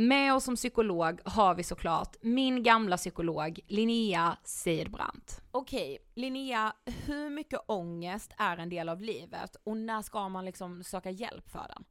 [0.00, 5.42] Med oss som psykolog har vi såklart min gamla psykolog Linnea Seidbrant.
[5.50, 6.72] Okej, Linnea,
[7.06, 11.48] hur mycket ångest är en del av livet och när ska man liksom söka hjälp
[11.48, 11.84] för den?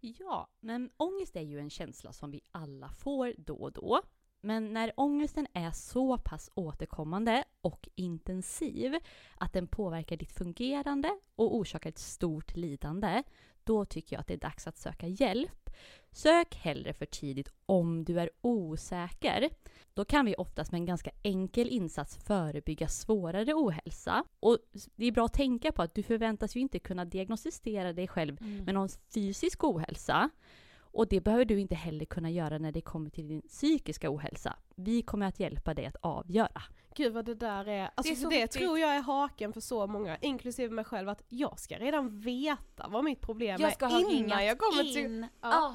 [0.00, 4.00] Ja, men ångest är ju en känsla som vi alla får då och då.
[4.40, 8.96] Men när ångesten är så pass återkommande och intensiv
[9.36, 13.22] att den påverkar ditt fungerande och orsakar ett stort lidande,
[13.66, 15.70] då tycker jag att det är dags att söka hjälp.
[16.12, 19.50] Sök hellre för tidigt om du är osäker.
[19.94, 24.24] Då kan vi oftast med en ganska enkel insats förebygga svårare ohälsa.
[24.40, 24.58] Och
[24.96, 28.36] det är bra att tänka på att du förväntas ju inte kunna diagnostisera dig själv
[28.40, 28.64] Mm.
[28.64, 30.30] med någon fysisk ohälsa.
[30.78, 34.56] Och det behöver du inte heller kunna göra när det kommer till din psykiska ohälsa.
[34.76, 36.62] Vi kommer att hjälpa dig att avgöra.
[36.96, 39.86] Gud vad det där är, alltså Det är det tror jag är haken för så
[39.86, 43.90] många, inklusive mig själv, att jag ska redan veta vad mitt problem Jag ska är
[43.90, 44.94] ha innan jag kommer in.
[44.94, 45.26] till...
[45.40, 45.48] Ja.
[45.56, 45.74] Ah.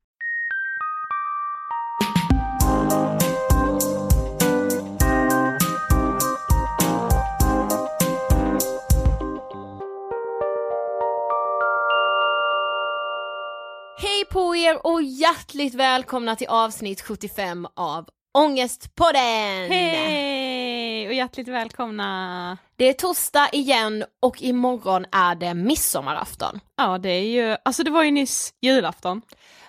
[14.31, 19.71] på er och hjärtligt välkomna till avsnitt 75 av Ångestpodden!
[19.71, 22.57] Hej och hjärtligt välkomna!
[22.75, 26.59] Det är torsdag igen och imorgon är det midsommarafton.
[26.77, 29.21] Ja det är ju, alltså det var ju nyss julafton.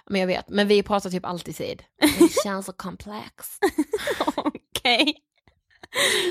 [0.06, 1.82] Men jag vet, men vi pratar typ alltid tid.
[2.18, 3.58] Det känns så komplext.
[4.36, 5.14] Okej.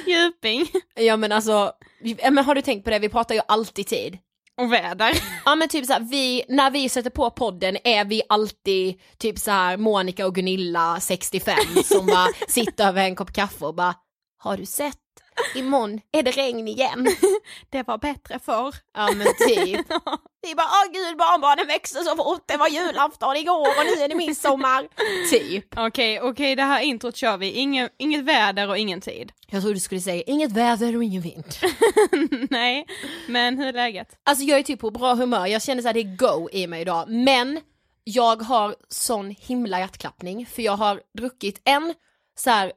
[0.08, 0.68] Djuping.
[0.96, 1.72] Ja men alltså,
[2.32, 4.18] men har du tänkt på det, vi pratar ju alltid tid.
[4.62, 5.12] Och väder.
[5.46, 9.52] Ja men typ såhär, vi, när vi sätter på podden är vi alltid typ så
[9.52, 13.96] här Monica och Gunilla 65 som bara sitter över en kopp kaffe och bara
[14.38, 14.96] Har du sett?
[15.56, 17.08] Imorgon är det regn igen.
[17.70, 18.76] Det var bättre förr.
[18.94, 19.88] Ja men typ.
[20.42, 24.10] Vi bara åh gud barnbarnen växer så fort, det var julafton igår och nu är
[24.10, 24.88] det midsommar.
[25.32, 25.66] Typ.
[25.78, 27.52] Okej, okej det här introt kör vi.
[27.52, 29.32] Ingen, inget väder och ingen tid.
[29.48, 31.46] Jag trodde du skulle säga inget väder och ingen vind.
[32.50, 32.88] Nej,
[33.28, 34.08] men hur är läget?
[34.24, 36.82] Alltså jag är typ på bra humör, jag känner såhär det är go i mig
[36.82, 37.10] idag.
[37.10, 37.60] Men
[38.04, 41.94] jag har sån himla hjärtklappning för jag har druckit en
[42.40, 42.72] så här,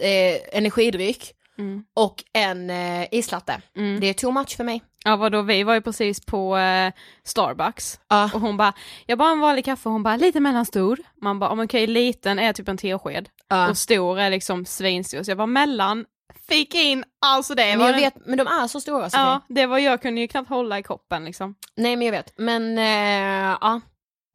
[0.00, 1.84] eh, energidryck Mm.
[1.96, 3.60] och en eh, islatte.
[3.76, 4.00] Mm.
[4.00, 4.82] Det är too much för mig.
[5.04, 6.92] Ja vadå, vi var ju precis på eh,
[7.24, 8.30] Starbucks Ja.
[8.34, 8.72] och hon bara,
[9.06, 10.98] jag bara en vanlig kaffe hon bara lite mellanstor.
[11.22, 13.70] Man bara, om okej liten är typ en tesked Ja.
[13.70, 15.22] och stor är liksom svinstor.
[15.22, 16.04] Så jag var mellan
[16.48, 19.24] fick in, alltså det Men var jag den- vet, men de är så stora Sofie.
[19.24, 21.54] Ja, det var jag kunde ju knappt hålla i koppen liksom.
[21.76, 23.80] Nej men jag vet, men eh, ja.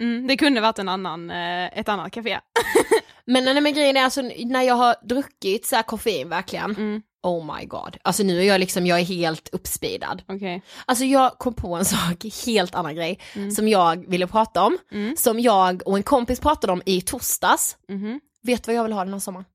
[0.01, 2.39] Mm, det kunde varit en annan, eh, ett annat café.
[3.27, 7.55] Men, nej, men grejen är alltså när jag har druckit så koffein verkligen, Mm, oh
[7.57, 7.97] my god.
[8.03, 10.23] Alltså nu är jag liksom, jag är helt uppspeedad.
[10.27, 10.61] Okej.
[10.85, 13.51] Alltså jag kom på en sak, helt annan grej, Mm.
[13.51, 14.77] som jag ville prata om.
[14.91, 15.15] Mm.
[15.17, 17.77] Som jag och en kompis pratade om i torsdags.
[17.87, 18.19] Mhm.
[18.41, 19.45] Vet du vad jag vill ha den här sommaren?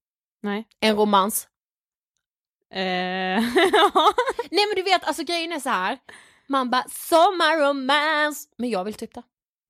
[0.43, 0.65] Nej.
[0.81, 1.49] En romans.
[2.75, 2.79] Eh,
[4.51, 5.99] Nej men du vet, alltså grejen är så här.
[6.49, 9.23] Man bara sommarromans, men jag vill typ det.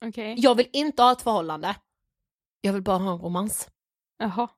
[0.05, 0.35] Okej.
[0.39, 1.77] Jag vill inte ha ett förhållande.
[2.61, 3.69] Jag vill bara ha en romans.
[4.19, 4.49] Jaha.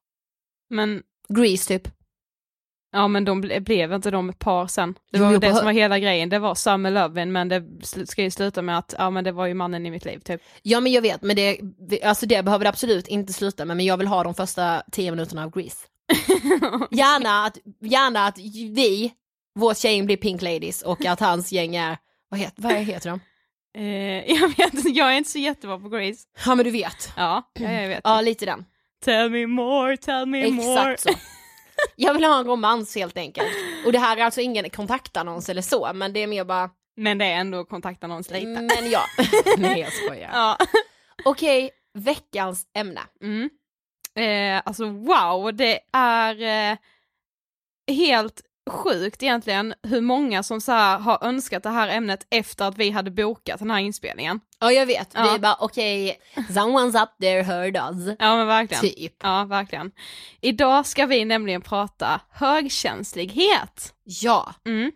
[0.71, 1.89] Men, Grease typ.
[2.93, 4.95] Ja men de ble, blev inte de ett par sen.
[5.13, 7.65] Det var jo, det som var hela grejen, det var Summer Lovin men det
[8.07, 10.43] ska ju sluta med att, ja men det var ju mannen i mitt liv typ.
[10.63, 11.59] Ja men jag vet, men det,
[12.03, 15.11] alltså det behöver det absolut inte sluta med, men jag vill ha de första tio
[15.11, 15.87] minuterna av Grease.
[16.91, 19.13] Gärna att, gärna att vi,
[19.55, 21.99] vårt gäng blir Pink Ladies och att hans gäng är,
[22.29, 23.21] vad heter, vad heter de?
[23.79, 26.21] Eh, jag vet inte, jag är inte så jättebra på Grace.
[26.47, 27.13] Ja men du vet.
[27.17, 28.01] Ja, ja jag vet.
[28.05, 28.65] Ja lite den.
[29.05, 30.93] Tell me more, tell me more.
[30.93, 31.09] Exakt så.
[31.97, 33.49] Jag vill ha en romans helt enkelt.
[33.87, 37.19] Och det här är alltså ingen kontaktannons eller så, men det är mer bara, Men
[37.19, 38.47] det är ändå kontaktannons lite.
[38.47, 39.03] men ja.
[39.59, 40.31] Nej jag skojar.
[40.33, 40.57] Ja.
[41.25, 43.01] Okej, veckans ämne.
[43.23, 43.51] Mm.
[44.15, 46.43] Eh, alltså wow, det är
[46.73, 46.77] eh,
[47.95, 48.41] helt
[48.71, 53.11] sjukt egentligen hur många som så har önskat det här ämnet efter att vi hade
[53.11, 54.41] bokat den här inspelningen.
[54.61, 55.31] Ja jag vet, Ja.
[55.33, 58.17] vi bara okej, someone's up there heard us.
[58.19, 58.81] Ja men verkligen.
[58.83, 59.15] Typ.
[59.23, 59.91] Ja verkligen.
[60.41, 63.95] Idag ska vi nämligen prata högkänslighet.
[64.05, 64.93] Ja, Mm.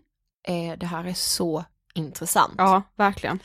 [0.49, 1.65] eh, det här är så
[1.95, 2.55] intressant.
[2.59, 3.39] Ja, verkligen.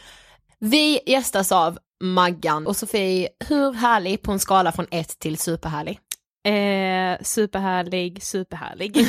[0.59, 6.00] Vi gästas av Maggan och Sofie, hur härlig på en skala från 1 till superhärlig?
[6.43, 8.97] Eh, superhärlig, superhärlig.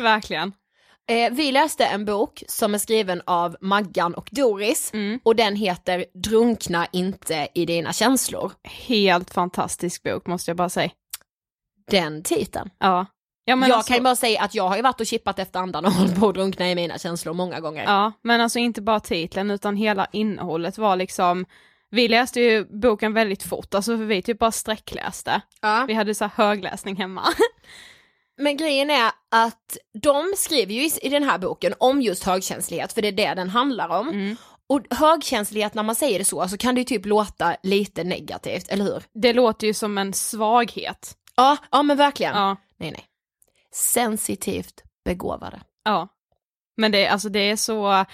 [0.00, 0.52] verkligen.
[1.10, 5.20] Eh, vi läste en bok som är skriven av Maggan och Doris Mm.
[5.24, 8.52] och den heter Drunkna inte i dina känslor.
[8.64, 10.90] Helt fantastisk bok måste jag bara säga.
[11.90, 12.70] Den titeln.
[12.78, 13.06] Ja.
[13.44, 15.38] ja men jag alltså, kan ju bara säga att jag har ju varit och chippat
[15.38, 17.84] efter andan och hållit på att drunkna i mina känslor många gånger.
[17.84, 21.46] Ja, men alltså inte bara titeln utan hela innehållet var liksom
[21.90, 25.40] vi läste ju boken väldigt fort, alltså för vi typ bara sträckläste.
[25.60, 25.84] Ja.
[25.88, 27.22] Vi hade så här högläsning hemma.
[28.40, 33.02] Men grejen är att de skriver ju i, den här boken om just högkänslighet, för
[33.02, 34.08] det är det den handlar om.
[34.08, 34.36] Mm.
[34.66, 38.68] Och högkänslighet, när man säger det så, så kan det ju typ låta lite negativt,
[38.68, 39.02] eller hur?
[39.12, 41.16] Det låter ju som en svaghet.
[41.36, 42.34] Ja, ja men verkligen.
[42.36, 43.04] Ja, Nej, nej.
[43.72, 45.60] Sensitivt begåvade.
[45.84, 46.08] ja.
[46.76, 48.04] Men det, alltså det är så,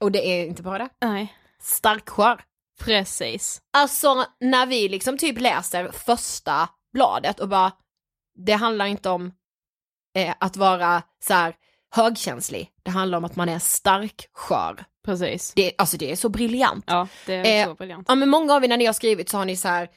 [0.00, 0.88] Och det är inte bara det.
[1.00, 2.44] nej, Starkskör.
[2.78, 3.60] Precis.
[3.72, 7.72] Alltså när vi liksom typ läser första bladet och bara,
[8.46, 9.32] det handlar inte om
[10.16, 11.54] eh, att vara så här
[11.94, 14.84] högkänslig, det handlar om att man är starkskör.
[15.04, 15.52] Precis.
[15.56, 16.84] Det, alltså det är så briljant.
[16.86, 18.04] Ja, det är Eh, så briljant.
[18.08, 19.88] Ja men många av er när ni har skrivit så har ni så här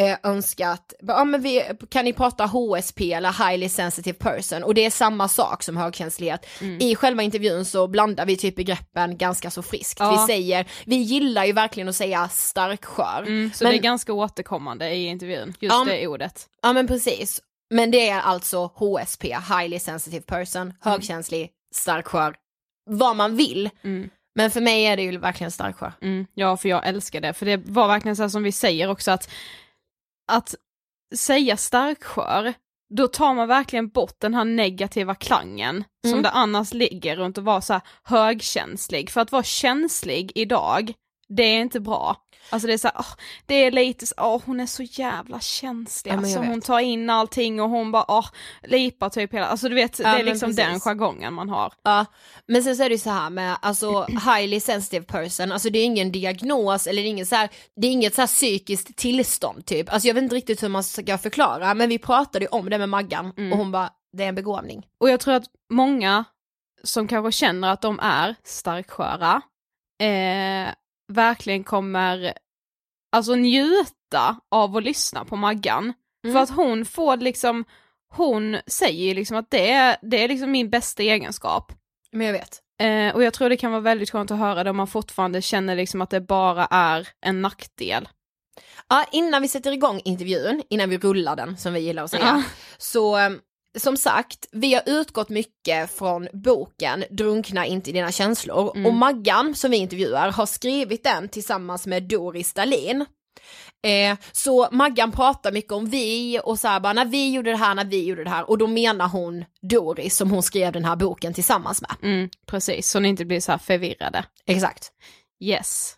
[0.00, 4.84] eh, önskat, ja men vi, kan ni prata HSP eller highly sensitive person och det
[4.86, 6.46] är samma sak som högkänslighet.
[6.80, 10.00] I själva intervjun så blandar vi typ begreppen ganska så friskt.
[10.00, 10.10] Ja.
[10.10, 13.22] Vi säger, vi gillar ju verkligen att säga starkskör.
[13.26, 16.46] Mm, så men- det är ganska återkommande i intervjun, just Ja, det ordet.
[16.62, 17.40] Ja men precis.
[17.74, 22.34] Men det är alltså HSP, highly sensitive person, högkänslig, starkskör,
[22.90, 23.70] vad man vill.
[23.84, 24.10] Mm.
[24.34, 25.92] Men för mig är det ju verkligen starkskör.
[26.02, 27.32] Mm, ja, för jag älskar det.
[27.32, 29.30] För det var verkligen så som vi säger också att,
[30.30, 30.54] att
[31.14, 32.54] säga starkskör,
[32.94, 36.22] då tar man verkligen bort den här negativa klangen som Mm.
[36.22, 39.10] det annars ligger runt att vara så högkänslig.
[39.10, 40.92] För att vara känslig idag,
[41.28, 42.16] det är inte bra.
[42.50, 43.06] Alltså det är så här, åh,
[43.46, 47.10] det är lite så, åh hon är så jävla känslig, Ja, alltså hon tar in
[47.10, 48.26] allting och hon bara, åh,
[48.62, 50.84] lipar typ hela, alltså du vet, Ja, det är liksom den precis.
[50.84, 51.72] jargongen man har.
[51.82, 52.06] Ja,
[52.48, 55.78] men sen så är det ju så här med alltså highly sensitive person, alltså det
[55.78, 59.92] är ingen diagnos eller ingen så här, det är inget så här psykiskt tillstånd typ.
[59.92, 62.78] Alltså jag vet inte riktigt hur man ska förklara, men vi pratade ju om det
[62.78, 63.52] med Maggan Mm.
[63.52, 64.86] och hon bara, det är en begåvning.
[65.00, 66.24] Och jag tror att många
[66.84, 69.42] som kanske känner att de är starksköra,
[70.02, 70.68] eh,
[71.10, 72.34] verkligen kommer
[73.12, 75.92] alltså njuta av att lyssna på Maggan.
[76.24, 76.34] Mm.
[76.34, 77.64] För att hon får liksom,
[78.14, 81.72] hon säger liksom att det är, det är liksom min bästa egenskap.
[82.12, 82.60] Men jag vet.
[82.80, 85.42] Eh, och jag tror det kan vara väldigt skönt att höra det om man fortfarande
[85.42, 88.08] känner liksom att det bara är en nackdel.
[88.88, 92.22] Ja, innan vi sätter igång intervjun, innan vi rullar den som vi gillar att säga,
[92.24, 92.42] Ja.
[92.78, 93.30] så eh,
[93.78, 98.86] som sagt, vi har utgått mycket från boken Drunkna inte i dina känslor Mm.
[98.86, 103.06] och Maggan som vi intervjuar har skrivit den tillsammans med Doris Dahlin.
[103.86, 107.56] Eh, så Maggan pratar mycket om vi och så här bara när vi gjorde det
[107.56, 110.84] här, när vi gjorde det här och då menar hon Doris som hon skrev den
[110.84, 111.96] här boken tillsammans med.
[112.02, 114.24] Mm, precis, så ni inte blir så här förvirrade.
[114.46, 114.92] Exakt.
[115.40, 115.94] Yes.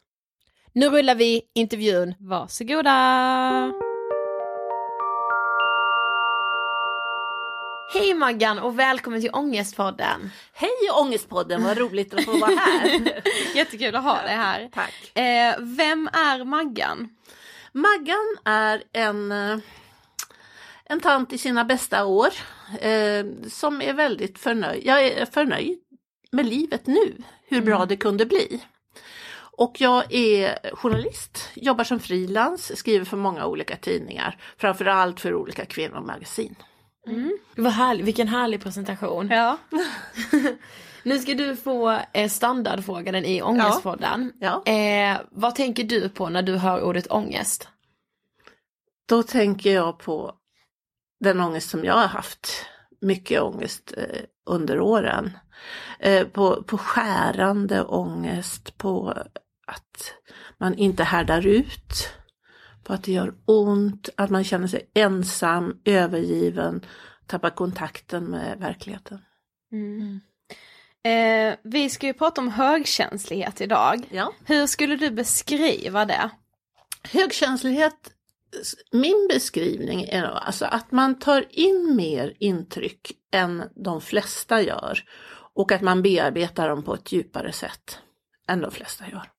[0.73, 2.15] Nu rullar vi intervjun.
[2.19, 3.73] Varsågoda!
[7.95, 10.31] Hej Maggan och välkommen till Ångestpodden.
[10.53, 13.23] Hej Ångestpodden, vad roligt att få vara här.
[13.55, 14.69] Jättekul att ha dig här.
[14.73, 15.19] Tack.
[15.19, 17.09] Eh, vem är Maggan?
[17.73, 19.59] Maggan är en, eh,
[20.85, 22.29] en tant i sina bästa år
[22.81, 24.87] eh, som är väldigt förnöjd.
[24.87, 25.79] Jag är förnöjd
[26.31, 27.17] med livet nu,
[27.49, 28.61] hur bra det kunde bli.
[29.35, 35.65] Och jag är journalist, jobbar som frilans, skriver för många olika tidningar, framförallt för olika
[35.65, 36.55] kvinnomagasin.
[37.57, 39.29] Vad härlig, vilken härlig presentation.
[39.31, 39.59] Ja.
[41.05, 44.33] Nu ska du få eh, standardfrågan i Ångestpodden.
[44.41, 44.63] Ja.
[44.67, 47.69] Eh, vad tänker du på när du hör ordet ångest?
[49.09, 50.35] Då tänker jag på
[51.21, 52.67] den ångest som jag har haft.
[53.01, 55.31] Mycket ångest eh, under åren.
[55.99, 59.11] Eh, på, på skärande ångest, på
[59.67, 60.15] att
[60.59, 62.09] man inte härdar ut.
[62.85, 66.87] På att det gör ont, att man känner sig ensam, övergiven,
[67.27, 69.19] tappar kontakten med verkligheten.
[71.05, 74.07] Eh, vi ska ju prata om högkänslighet idag.
[74.11, 74.33] Ja.
[74.45, 76.31] Hur skulle du beskriva det?
[77.03, 78.13] Högkänslighet,
[78.93, 85.05] min beskrivning är alltså att man tar in mer intryck än de flesta gör
[85.55, 87.99] och att man bearbetar dem på ett djupare sätt
[88.49, 89.31] än de flesta gör.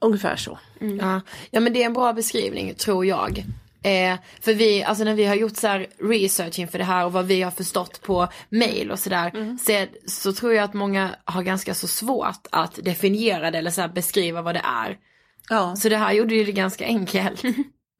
[0.00, 0.58] Ungefär så.
[1.00, 1.20] Ja.
[1.50, 3.44] ja men det är en bra beskrivning tror jag.
[3.82, 7.12] Eh, för vi, alltså när vi har gjort så här research inför det här och
[7.12, 9.58] vad vi har förstått på mail och sådär.
[9.58, 13.70] Så, är- så tror jag att många har ganska så svårt att definiera det eller
[13.70, 14.98] så beskriva vad det är.
[15.48, 15.76] Ja.
[15.76, 17.42] Så det här gjorde ju det ganska enkelt.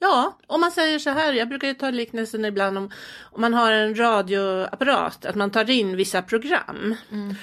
[0.03, 2.91] Ja, om man säger så här, jag brukar ju ta liknelsen ibland om,
[3.23, 6.95] om man har en radioapparat, att man tar in vissa program.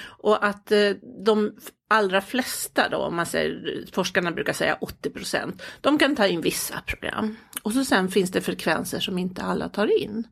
[0.06, 0.90] Och att eh,
[1.24, 1.52] de
[1.88, 6.40] allra flesta då, om man säger, forskarna brukar säga 80 procent, de kan ta in
[6.40, 7.36] vissa program.
[7.62, 10.26] Och så sen finns det frekvenser som inte alla tar in.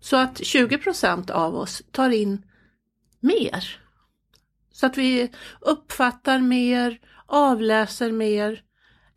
[0.00, 2.42] Så att 20 procent av oss tar in
[3.20, 3.78] mer.
[4.72, 8.62] Så att vi uppfattar mer, avläser mer.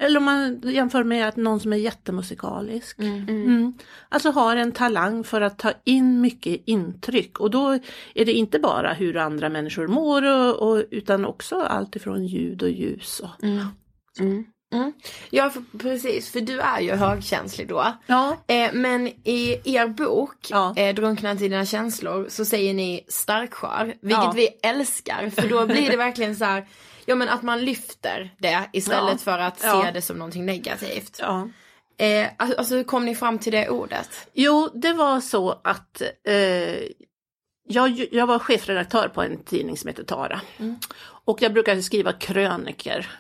[0.03, 2.99] Eller om man jämför med att någon som är jättemusikalisk.
[2.99, 3.73] Mm.
[4.09, 7.79] Alltså har en talang för att ta in mycket intryck och då
[8.15, 12.63] är det inte bara hur andra människor mår och, och, utan också allt ifrån ljud
[12.63, 13.19] och ljus.
[13.23, 13.29] Och,
[15.29, 17.93] ja för, precis, för du är ju högkänslig då.
[18.07, 18.37] Ja.
[18.47, 20.73] Eh, men i er bok, Ja.
[20.77, 24.33] eh, Drunknat i dina känslor, så säger ni starkskör, vilket Ja.
[24.35, 25.29] vi älskar.
[25.29, 26.65] För då blir det verkligen så här,
[27.05, 31.17] ja men att man lyfter det istället för att se det som någonting negativt.
[31.21, 31.47] Ja.
[31.97, 34.27] Eh, alltså alltså, hur kom ni fram till det ordet?
[34.33, 36.83] Jo, det var så att eh,
[37.67, 40.41] jag, jag var chefredaktör på en tidning som heter Tara.
[41.25, 43.11] Och jag brukade skriva kröniker.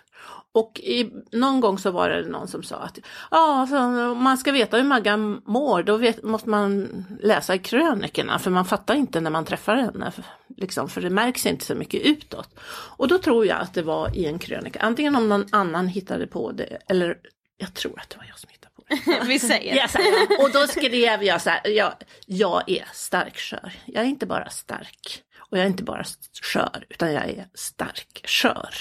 [0.55, 2.99] Och i, någon gång så var det någon som sa att
[3.31, 3.67] ja,
[4.11, 6.87] om man ska veta hur Maggan mår då vet, måste man
[7.21, 10.11] läsa krönikerna för man fattar inte när man träffar henne.
[10.55, 12.49] För- Liksom, för det märks inte så mycket utåt.
[12.97, 16.27] Och då tror jag att det var i en krönika, antingen om någon annan hittade
[16.27, 17.17] på det eller
[17.57, 19.25] jag tror att det var jag som hittade på det.
[19.27, 19.75] Vi säger.
[19.79, 20.43] Här.
[20.43, 21.93] och då skrev jag så här, jag,
[22.25, 23.73] jag är starkskör.
[23.85, 26.03] Jag är inte bara stark och jag är inte bara
[26.41, 28.75] skör utan jag är starkskör.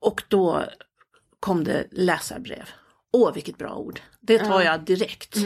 [0.00, 0.64] Och då
[1.40, 2.68] kom det läsarbrev.
[3.12, 5.36] Åh vilket bra ord, det tar jag direkt.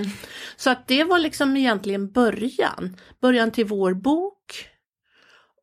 [0.57, 4.69] Så att det var liksom egentligen början, början till vår bok.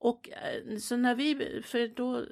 [0.01, 2.25] Och eh, så när vi, för då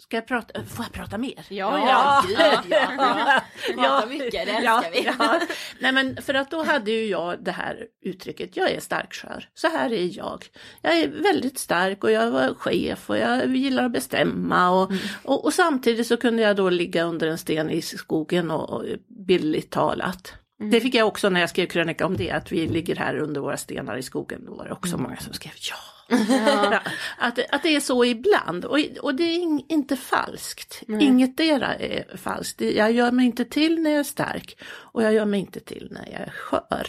[0.00, 1.46] Ska jag prata, får jag prata mer?
[1.48, 2.24] Ja, ja.
[2.28, 2.38] gud,
[2.70, 2.92] Ja.
[3.68, 3.74] ja.
[3.74, 5.04] Prata mycket, det älskar vi.
[5.18, 5.40] Ja.
[5.80, 9.48] Nej men för att då hade ju jag det här uttrycket, jag är starkskör.
[9.54, 10.44] Så här är jag.
[10.82, 14.92] Jag är väldigt stark och jag var chef och jag gillar att bestämma och,
[15.24, 18.84] och, och samtidigt så kunde jag då ligga under en sten i skogen och, och
[19.26, 20.32] bildligt talat.
[20.70, 23.40] Det fick jag också när jag skrev krönika om det, att vi ligger här under
[23.40, 24.44] våra stenar i skogen.
[24.44, 25.97] Då var det också många som skrev ja.
[26.08, 26.80] Ja,
[27.18, 30.82] att, att det är så ibland och, och det är in, inte falskt.
[30.88, 32.60] Ingetdera är falskt.
[32.60, 35.88] Jag gör mig inte till när jag är stark och jag gör mig inte till
[35.90, 36.88] när jag är skör.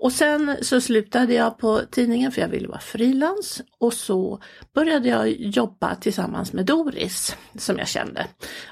[0.00, 4.42] Och sen så slutade jag på tidningen för jag ville vara frilans och så
[4.74, 8.26] började jag jobba tillsammans med Doris som jag kände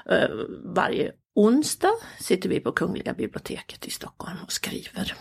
[0.09, 0.29] eh,
[0.75, 5.13] varje onsdag sitter vi på Kungliga biblioteket i Stockholm och skriver.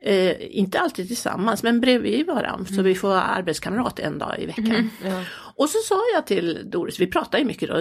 [0.00, 4.46] Eh, inte alltid tillsammans men bredvid varandra så vi får vara arbetskamrat en dag i
[4.46, 4.90] veckan.
[5.56, 7.76] Och så sa jag till Doris, vi pratar ju mycket då,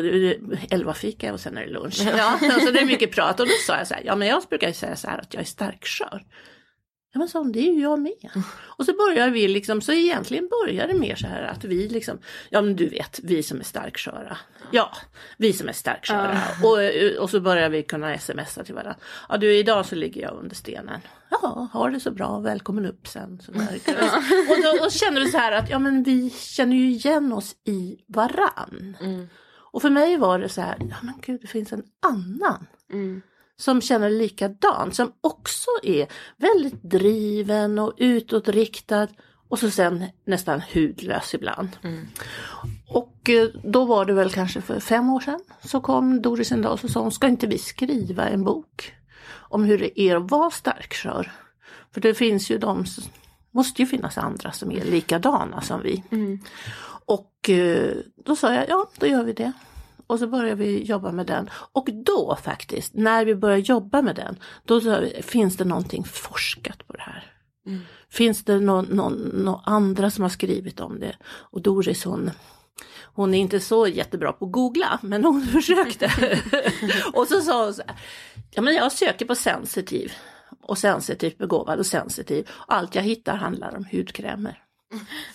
[0.70, 2.02] elva fika och sen är det lunch.
[2.18, 4.44] Ja, så det är mycket prat och då sa jag så här, ja men jag
[4.50, 6.24] brukar säga så här att jag är starkskör.
[7.14, 8.44] Ja men sa det är ju jag med.
[8.56, 12.20] Och så börjar vi liksom, så egentligen börjar det mer så här att vi liksom,
[12.50, 14.38] ja men du vet, vi som är starksköra.
[14.72, 14.92] Ja,
[15.38, 16.42] vi som är starksköra.
[16.64, 18.96] Och, och så börjar vi kunna smsa till varandra.
[19.30, 21.02] Ja du, idag så ligger jag under stenen.
[21.30, 23.42] Ja, har det så bra, välkommen upp sen.
[23.42, 23.52] Så.
[23.52, 27.56] Och då och känner du så här att, ja men vi känner ju igen oss
[27.66, 28.98] i varann.
[29.72, 32.68] Och för mig var det så här, ja men gud det finns en annan
[33.64, 39.08] som känner likadant, som också är väldigt driven och utåtriktad
[39.50, 41.70] och så sen nästan hudlös ibland.
[42.88, 46.62] Och eh, då var det väl kanske för fem år sedan så kom Doris en
[46.62, 48.94] dag och sa hon, ska inte vi skriva en bok
[49.34, 51.32] om hur det är att vara starkskör?
[51.94, 52.86] För det finns ju de,
[53.52, 56.04] måste ju finnas andra som är likadana som vi.
[57.06, 59.52] Och eh, då sa jag, ja då gör vi det.
[60.14, 61.50] Och så började vi jobba med den.
[61.72, 66.88] Och då faktiskt, när vi började jobba med den, då vi, finns det någonting forskat
[66.88, 67.34] på det här?
[68.10, 71.16] Finns det någon, någon, någon andra som har skrivit om det?
[71.24, 72.32] Och Doris hon,
[73.04, 76.06] hon är inte så jättebra på att googla, men hon försökte.
[77.14, 77.96] och så sa hon så här,
[78.52, 80.12] ja men jag söker på sensitiv
[80.62, 82.50] och sensitivt begåvad och sensitiv.
[82.68, 84.64] Allt jag hittar handlar om hudkrämer.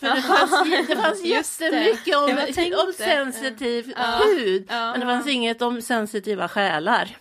[0.00, 1.64] För det fanns, det fanns Just det.
[1.64, 3.92] jättemycket om, om sensitiv
[4.36, 7.16] hud, men det fanns inget om sensitiva själar.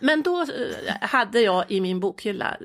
[0.00, 0.46] Men då eh,
[1.00, 2.56] hade jag i min bokhylla,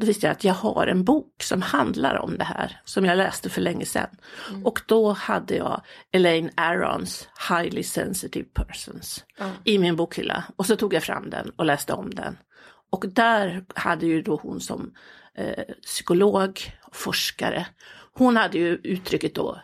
[0.00, 3.16] då visste jag att jag har en bok som handlar om det här, som jag
[3.18, 4.08] läste för länge sedan.
[4.64, 9.24] Och då hade jag Elaine Arons Highly Sensitive Persons
[9.64, 10.44] i min bokhylla.
[10.56, 12.38] Och så tog jag fram den och läste om den.
[12.90, 14.94] Och där hade ju då hon som
[15.34, 16.60] eh, psykolog,
[16.92, 17.66] forskare,
[18.14, 19.60] hon hade ju uttrycket då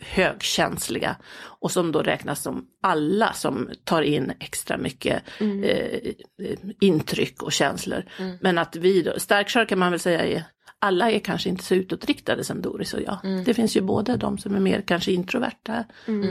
[0.00, 7.42] högkänsliga och som då räknas som alla som tar in extra mycket eh, eh, intryck
[7.42, 8.04] och känslor.
[8.40, 10.44] Men att vi då, starkkör kan man väl säga är
[10.78, 13.18] alla är kanske inte så utåtriktade som Doris och jag.
[13.44, 15.84] Det finns ju både de som är mer kanske introverta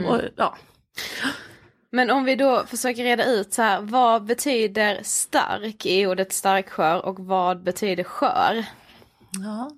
[0.08, 0.56] och ja.
[1.90, 7.06] Men om vi då försöker reda ut så här, vad betyder stark i ordet starkskör
[7.06, 8.64] och vad betyder skör?
[9.44, 9.70] Ja.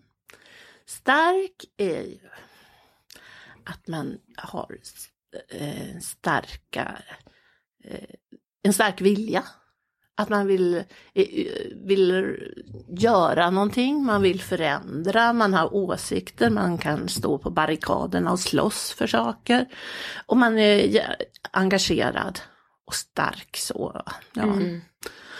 [0.88, 2.28] Stark är ju
[3.64, 4.78] att man har
[5.48, 6.98] eh, starka,
[7.84, 8.14] eh,
[8.62, 9.44] en stark vilja.
[10.14, 11.24] Att man vill, eh,
[11.86, 12.36] vill
[12.88, 18.92] göra någonting, man vill förändra, man har åsikter, man kan stå på barrikaderna och slåss
[18.92, 19.66] för saker.
[20.26, 21.16] Och man är
[21.50, 22.40] engagerad
[22.84, 24.02] och stark så.
[24.32, 24.58] Ja.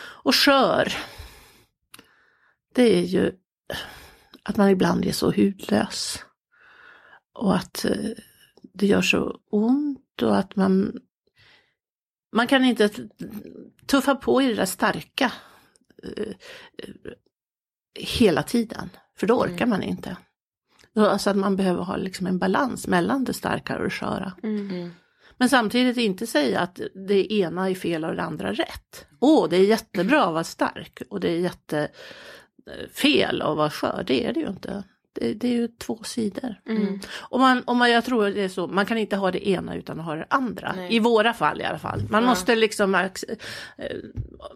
[0.00, 0.92] Och skör,
[2.74, 3.32] det är ju
[4.48, 6.24] att man ibland är så hudlös.
[7.34, 8.10] Och att eh,
[8.74, 11.00] det gör så ont och att man
[12.32, 12.90] man kan inte
[13.86, 15.32] tuffa på i det där starka
[16.02, 16.28] eh,
[16.78, 16.94] eh,
[17.94, 20.16] hela tiden, för då orkar man inte.
[20.96, 24.32] Alltså att man behöver ha liksom en balans mellan det starka och det sköra.
[25.36, 29.06] Men samtidigt inte säga att det ena är fel och det andra rätt.
[29.20, 31.38] Åh, det är jättebra att vara stark och det är
[32.68, 34.04] jättefel att vara skör.
[34.06, 34.84] Det är det ju inte.
[35.12, 36.54] Det, det är ju två sidor.
[37.10, 39.74] Och man, och man, jag tror det är så, man kan inte ha det ena
[39.76, 40.74] utan att ha det andra.
[40.88, 42.02] I våra fall i alla fall.
[42.10, 43.10] Man måste liksom eh,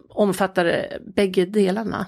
[0.09, 2.05] omfatta det, bägge delarna.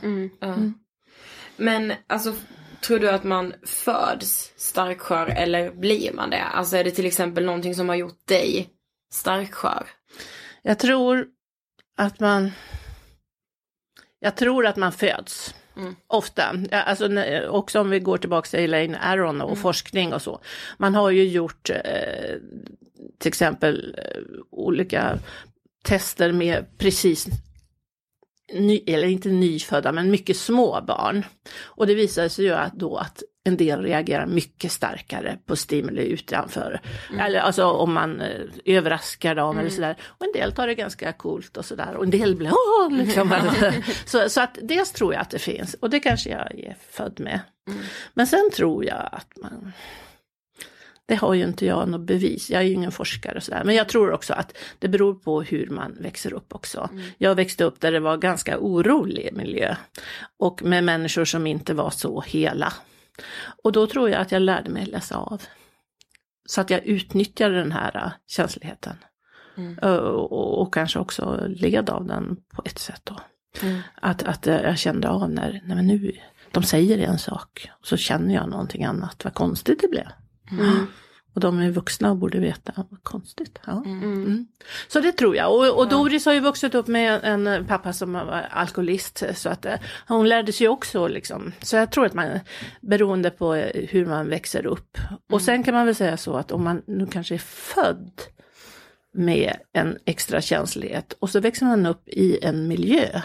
[1.58, 2.34] Men alltså,
[2.82, 6.44] tror du att man föds starkskör eller blir man det?
[6.44, 8.70] Alltså är det till exempel någonting som har gjort dig
[9.12, 9.88] starkskör?
[10.62, 11.28] Jag tror
[11.98, 12.52] att man
[14.20, 15.56] Jag tror att man föds.
[16.08, 17.10] Ofta, Ja, alltså,
[17.50, 20.40] också om vi går tillbaka till Elaine Aron och forskning och så.
[20.78, 22.36] Man har ju gjort eh,
[23.18, 25.20] till exempel eh, olika
[25.84, 27.28] tester med precis
[28.54, 31.26] ny, eller inte nyfödda, men mycket små barn.
[31.62, 36.08] Och det visar sig ju att då att en del reagerar mycket starkare på stimuli
[36.08, 36.82] utanför.
[37.20, 39.96] Eller alltså om man eh, överraskar dem eller sådär.
[40.04, 41.96] Och en del tar det ganska coolt och sådär.
[41.96, 43.34] Och en del blir åh, liksom.
[44.06, 47.20] så, så att dels tror jag att det finns och det kanske jag är född
[47.20, 47.40] med.
[48.14, 49.72] Men sen tror jag att man
[51.08, 53.64] det har ju inte jag något bevis, jag är ju ingen forskare och sådär.
[53.64, 56.90] Men jag tror också att det beror på hur man växer upp också.
[57.18, 59.76] Jag växte upp där det var ganska orolig miljö.
[60.40, 62.74] Och med människor som inte var så hela.
[63.64, 65.42] Och då tror jag att jag lärde mig läsa av.
[66.46, 68.96] Så att jag utnyttjade den här äh, känsligheten.
[69.82, 73.20] Eh, Och, och kanske också led av den på ett sätt då.
[74.02, 76.12] Att, att eh, jag kände av när, nej men nu,
[76.52, 80.08] de säger en sak, och så känner jag någonting annat, vad konstigt det blev.
[81.36, 83.60] Och de är vuxna och borde veta, vad konstigt.
[83.66, 83.84] Ja.
[83.86, 84.48] Mm.
[84.88, 85.56] Så det tror jag.
[85.56, 89.24] Och, och Doris har ju vuxit upp med en pappa som var alkoholist.
[89.36, 89.76] Så att eh,
[90.08, 91.52] hon lärde sig också liksom.
[91.62, 92.40] Så jag tror att man,
[92.82, 93.54] beroende på
[93.90, 94.98] hur man växer upp.
[95.32, 98.22] Och sen kan man väl säga så att om man nu kanske är född
[99.14, 103.22] med en extra känslighet och så växer man upp i en miljö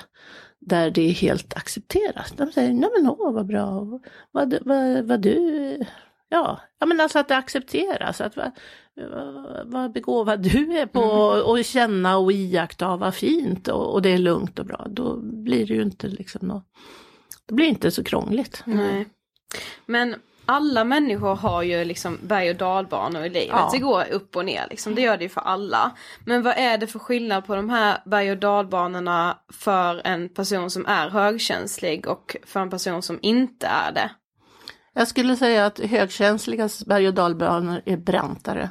[0.60, 2.32] där det är helt accepterat.
[2.36, 3.86] De säger, nej men åh vad bra,
[4.30, 5.78] vad, vad, vad du,
[6.30, 8.50] ja, ja men alltså att det accepteras, att vad,
[9.64, 11.00] vad begåvad du är på
[11.50, 14.86] och känna och iaktta vad fint och, och det är lugnt och bra.
[14.90, 16.64] Då blir det ju inte liksom något,
[17.46, 18.62] det blir inte så krångligt.
[18.64, 19.08] Nej.
[19.86, 20.16] Men
[20.46, 23.48] alla människor har ju liksom berg och dalbanor i livet.
[23.48, 23.68] Ja.
[23.72, 24.94] Det går upp och ner liksom.
[24.94, 25.96] Det gör det ju för alla.
[26.24, 30.70] Men vad är det för skillnad på de här berg och dalbanorna för en person
[30.70, 34.10] som är högkänslig och för en person som inte är det?
[34.94, 38.70] Jag skulle säga att högkänsligas berg och dalbanor är brantare.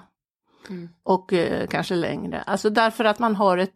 [1.04, 2.42] Och eh, kanske längre.
[2.42, 3.74] Alltså därför att man har ett,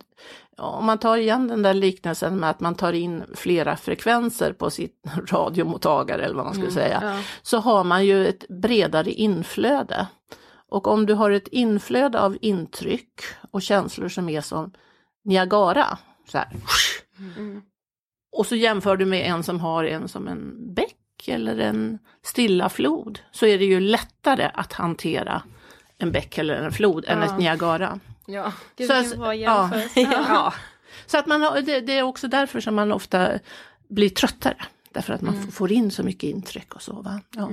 [0.57, 4.69] om man tar igen den där liknelsen med att man tar in flera frekvenser på
[4.69, 10.07] sitt radiomottagare eller vad man skulle säga, så har man ju ett bredare inflöde.
[10.67, 14.73] Och om du har ett inflöde av intryck och känslor som är som
[15.25, 16.47] Niagara, så här,
[18.31, 20.97] och så jämför du med en som har en som en bäck
[21.29, 25.43] eller en stilla flod, så är det ju lättare att hantera
[25.97, 27.99] en bäck eller en flod än ett Niagara.
[28.25, 28.51] Ja.
[28.75, 29.69] Gud, Så bra ja.
[29.95, 30.53] Ja.
[31.05, 33.29] Så att man har, det, det är också därför som man ofta
[33.87, 34.57] blir tröttare.
[34.93, 37.01] Därför att man f- får in så mycket intryck och så.
[37.01, 37.21] Va?
[37.35, 37.49] Ja.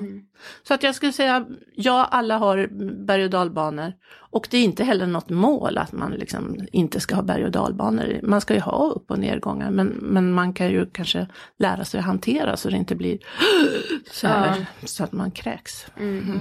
[0.62, 2.68] Så att jag skulle säga, ja alla har
[3.06, 3.92] berg och dalbanor.
[4.12, 7.50] Och det är inte heller något mål att man liksom inte ska ha berg och
[7.50, 8.20] dalbanor.
[8.22, 11.26] Man ska ju ha upp och nedgångar men, men man kan ju kanske
[11.58, 13.18] lära sig att hantera så det inte blir
[14.10, 15.86] så, här, så att man kräks.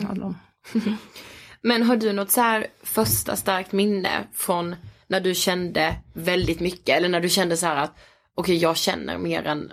[0.09, 0.37] av dem.
[1.61, 4.75] Men har du något så här första starkt minne från
[5.07, 7.97] när du kände väldigt mycket eller när du kände så här att
[8.35, 9.71] okej jag känner mer än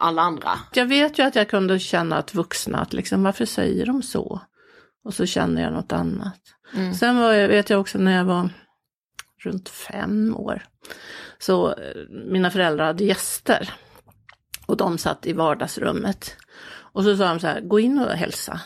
[0.00, 0.50] alla andra?
[0.72, 4.40] Jag vet ju att jag kunde känna att vuxna, att liksom, varför säger de så?
[5.04, 6.40] Och så känner jag något annat.
[6.98, 8.48] Sen var jag, vet jag också när jag var
[9.42, 10.62] runt fem år,
[11.38, 13.70] så eh, mina föräldrar hade gäster.
[14.66, 16.36] Och de satt i vardagsrummet.
[16.92, 18.60] Och så sa de så här, gå in och hälsa.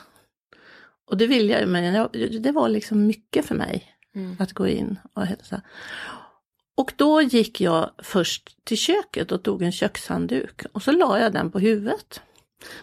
[1.10, 3.96] Och det vill jag ju, men jag, det var liksom mycket för mig
[4.38, 5.62] att gå in och hälsa.
[6.80, 11.32] Och då gick jag först till köket och tog en kökshandduk och så la jag
[11.32, 12.20] den på huvudet.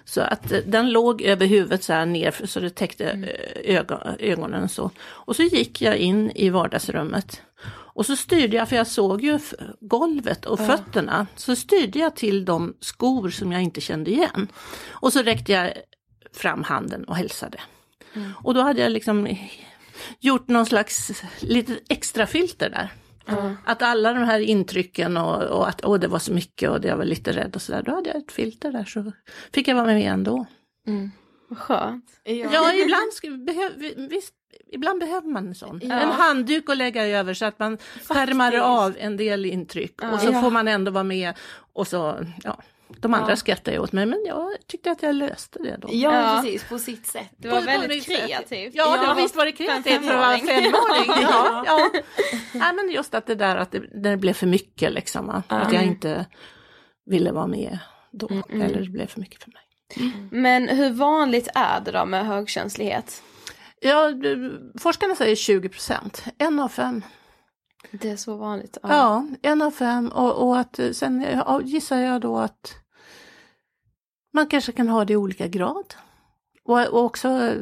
[0.06, 4.00] Så att eh, den låg över huvudet så här ner så det täckte eh, ögon,
[4.20, 4.92] ögonen så.
[5.00, 7.42] Och så gick jag in i vardagsrummet.
[7.70, 9.40] Och så styrde jag, för jag såg ju
[9.80, 14.48] golvet och fötterna, så styrde jag till de skor som jag inte kände igen.
[14.90, 15.74] Och så räckte jag
[16.34, 17.60] fram handen och hälsade.
[18.44, 19.38] Och då hade jag liksom
[20.20, 22.92] gjort någon slags litet extra filter där.
[23.66, 26.98] Att alla de här intrycken och, och att åh, det var så mycket och jag
[26.98, 29.12] var lite rädd och sådär, då hade jag ett filter där så
[29.54, 30.46] fick jag vara med ändå.
[31.50, 32.06] Vad skönt.
[32.24, 33.72] Ja, ibland, ska, behöv,
[34.10, 34.34] visst,
[34.72, 35.82] ibland behöver man en sån.
[35.82, 40.34] En handduk att lägga över så att man skärmar av en del intryck och så
[40.34, 41.34] får man ändå vara med
[41.74, 42.58] och så, ja.
[42.90, 45.88] De andra skrattar ju åt mig men jag tyckte att jag löste det då.
[45.92, 46.42] Ja, Ja.
[46.44, 47.30] precis, på sitt sätt.
[47.38, 48.76] Det var På- på väldigt kreativt.
[48.76, 51.22] Ja, det var visst var det kreativt för att vara femåring.
[51.22, 51.90] Ja, ja.
[52.54, 55.28] Nej, men just att det där att det, det blev för mycket liksom.
[55.28, 55.44] va?
[55.48, 56.26] Att jag inte
[57.06, 57.80] ville vara med
[58.12, 58.30] då.
[58.50, 60.14] Eller det blev för mycket för mig.
[60.32, 63.24] Men hur vanligt är det då med högkänslighet?
[63.80, 64.12] Ja,
[64.80, 67.02] forskarna säger 20 procent, en av fem.
[67.92, 68.78] Det är så vanligt.
[68.84, 72.76] Ja, en av fem och, och att sen ja, gissar jag då att
[74.34, 75.94] man kanske kan ha det i olika grad.
[76.64, 77.58] Och, och också eh,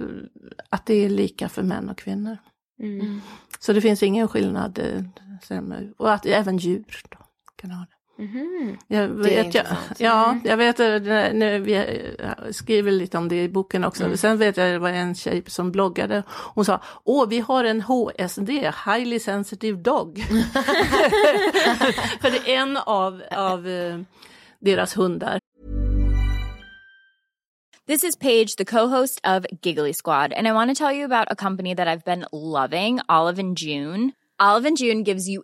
[0.70, 2.38] att det är lika för män och kvinnor.
[2.80, 3.22] Mm.
[3.60, 4.80] Så det finns ingen skillnad.
[4.80, 7.18] eh, Och att även djur då
[7.56, 7.95] kan ha det.
[8.18, 8.78] Mhm.
[8.88, 9.66] Jag Det är vet, jag,
[9.98, 11.74] ja, jag vet, när vi
[12.20, 14.18] eh, skriver lite om det i boken också.
[14.18, 16.24] Sen vet jag det var en tjej som bloggade.
[16.30, 18.50] Hon sa, åh vi har en HSD,
[18.86, 20.20] Highly Sensitive Dog.
[22.22, 24.00] För det är en av, av eh,
[24.60, 25.40] deras hundar.
[27.88, 31.28] This is Paige, the co-host of Giggly Squad, and I want to tell you about
[31.30, 34.12] a company that I've been loving, Olive and June.
[34.40, 35.44] Olive and June gives you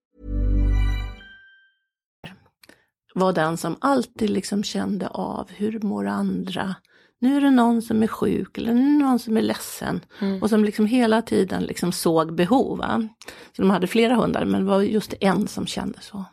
[3.21, 6.75] Var den som alltid liksom kände av hur mår andra?
[7.19, 10.01] Nu är det någon som är sjuk eller nu är det någon som är ledsen.
[10.19, 10.41] Mm.
[10.41, 12.77] Och som liksom hela tiden liksom såg behov.
[12.77, 13.07] Va?
[13.55, 16.25] Så de hade flera hundar men det var just en som kände så.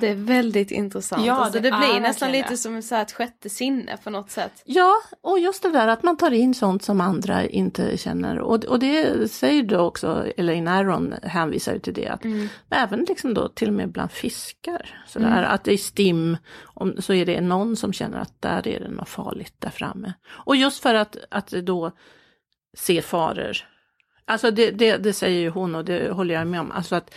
[0.00, 1.26] Det är väldigt intressant.
[1.26, 2.56] Ja, alltså, det det, blir nästan lite det.
[2.56, 4.62] som så ett sjätte sinne på något sätt.
[4.64, 8.38] Ja, och just det där att man tar in sånt som andra inte känner.
[8.38, 12.08] Och, och det säger då också Elaine Aron hänvisar till det.
[12.08, 12.48] Att Mm.
[12.70, 15.02] Även liksom då till och med bland fiskar.
[15.06, 15.50] Sådär, Mm.
[15.50, 19.08] Att i stim om, så är det någon som känner att där är det något
[19.08, 20.12] farligt där framme.
[20.28, 21.92] Och just för att, att då
[22.76, 23.56] se faror.
[24.24, 26.72] Alltså det, det, det säger ju hon och det håller jag med om.
[26.72, 27.14] Alltså att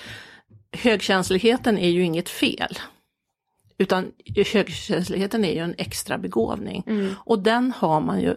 [0.76, 2.78] högkänsligheten är ju inget fel.
[3.78, 4.12] Utan
[4.54, 6.84] högkänsligheten är ju en extra begåvning.
[6.88, 7.14] Mm.
[7.18, 8.36] Och den har man ju,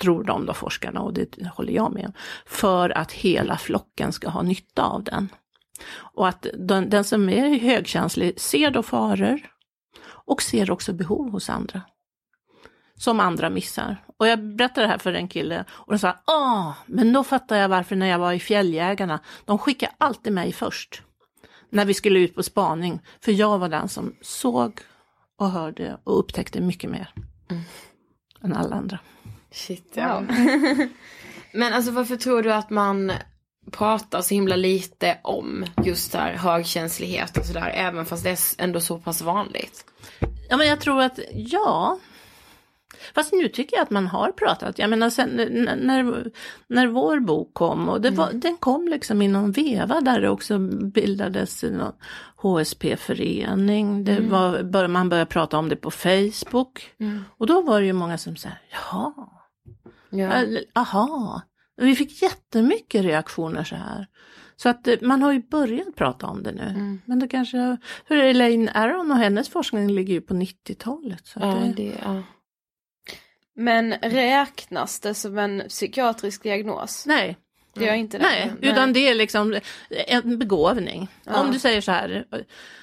[0.00, 2.12] tror de då forskarna, och det håller jag med om,
[2.46, 5.28] för att hela flocken ska ha nytta av den.
[5.96, 9.40] Och att den, den som är högkänslig ser då faror
[10.06, 11.82] och ser också behov hos andra.
[12.96, 14.04] Som andra missar.
[14.16, 17.56] Och jag berättade det här för en kille och de sa, ah, men då fattar
[17.56, 21.02] jag varför när jag var i Fjälljägarna, de skickade alltid mig först.
[21.70, 24.80] När vi skulle ut på spaning, för jag var den som såg
[25.38, 27.12] och hörde och upptäckte mycket mer.
[28.44, 28.98] Än alla andra.
[29.50, 30.22] Shit, ja.
[31.52, 33.12] Men alltså varför tror du att man
[33.70, 38.80] pratar så himla lite om just där högkänslighet och sådär, även fast det är ändå
[38.80, 39.84] så pass vanligt?
[40.48, 41.98] Ja men jag tror att, ja.
[43.14, 44.78] Fast nu tycker jag att man har pratat.
[44.78, 46.30] Jag menar sen när,
[46.68, 50.58] när vår bok kom och var, den kom liksom i någon veva där det också
[50.94, 51.92] bildades någon
[52.36, 54.04] HSP-förening.
[54.04, 54.30] Det Mm.
[54.30, 56.90] var, bör, man började prata om det på Facebook.
[57.00, 57.24] Mm.
[57.38, 59.12] Och då var det ju många som sa, jaha,
[60.10, 60.32] Ja.
[60.32, 61.42] eller, aha.
[61.76, 64.06] Vi fick jättemycket reaktioner så här.
[64.56, 66.62] Så att eh, man har ju börjat prata om det nu.
[66.62, 67.00] Mm.
[67.04, 67.76] Men det kanske,
[68.08, 71.26] för Elaine Aron och hennes forskning ligger ju på 90-talet.
[71.26, 72.22] Så Ja, det, det, ja.
[73.56, 77.06] Men räknas det som en psykiatrisk diagnos?
[77.06, 77.36] Nej.
[77.74, 78.24] Det gör inte det?
[78.24, 81.08] Nej, utan det är liksom en begåvning.
[81.24, 81.40] Ja.
[81.40, 82.24] Om du säger så här,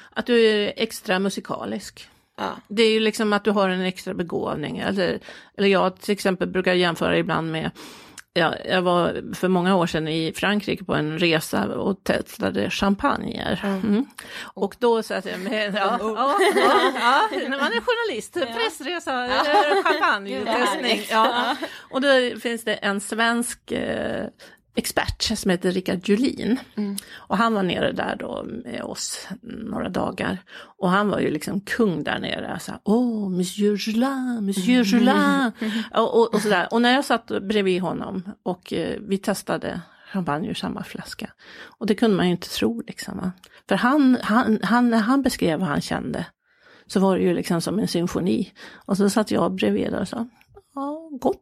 [0.10, 2.08] att du är extra musikalisk.
[2.38, 2.52] Ja.
[2.68, 4.78] Det är ju liksom att du har en extra begåvning.
[4.78, 5.20] Eller,
[5.58, 7.72] eller jag till exempel brukar jämföra ibland med
[8.34, 13.62] Ja, jag var för många år sedan i Frankrike på en resa och testade champagner.
[13.64, 14.06] Mm.
[14.54, 19.84] Och då satt jag med, ja, ja, ja, ja, när man är journalist, pressresa, eh,
[19.84, 21.06] champagne-testning.
[21.10, 21.56] Ja.
[21.90, 24.28] Och då finns det en svensk eh,
[24.76, 26.60] expert som heter Rickard Julin.
[27.14, 30.38] Och han var nere där då med oss några dagar.
[30.78, 32.60] Och han var ju liksom kung där nere.
[32.60, 35.52] Så här, Åh, Monsieur Julin, Monsieur Julin.
[35.94, 36.68] och, och, och, sådär.
[36.72, 39.82] och när jag satt bredvid honom och eh, vi testade
[40.14, 41.32] champagne ur samma flaska.
[41.78, 43.18] Och det kunde man ju inte tro liksom.
[43.18, 43.32] va.
[43.70, 46.26] För han, han, han, när han beskrev vad han kände
[46.88, 48.54] så var det ju liksom som en symfoni.
[48.86, 50.28] Och så satt jag bredvid och sa,
[50.76, 51.42] ja, gott.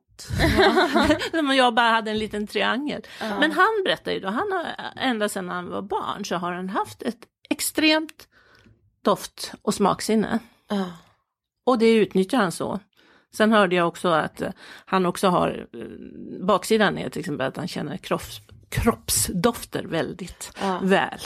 [1.43, 3.01] Men jag bara hade en liten triangel.
[3.19, 6.69] Men han berättade ju då, han har, ända sedan han var barn så har han
[6.69, 8.27] haft ett extremt
[9.03, 10.39] doft och smaksinne.
[10.69, 10.91] Ja.
[11.65, 12.79] Och det utnyttjar han så.
[13.34, 14.49] Sen hörde jag också att eh,
[14.86, 20.79] han också har, eh, baksidan är till exempel att han känner kropps, kroppsdofter väldigt Ja.
[20.84, 21.19] väl.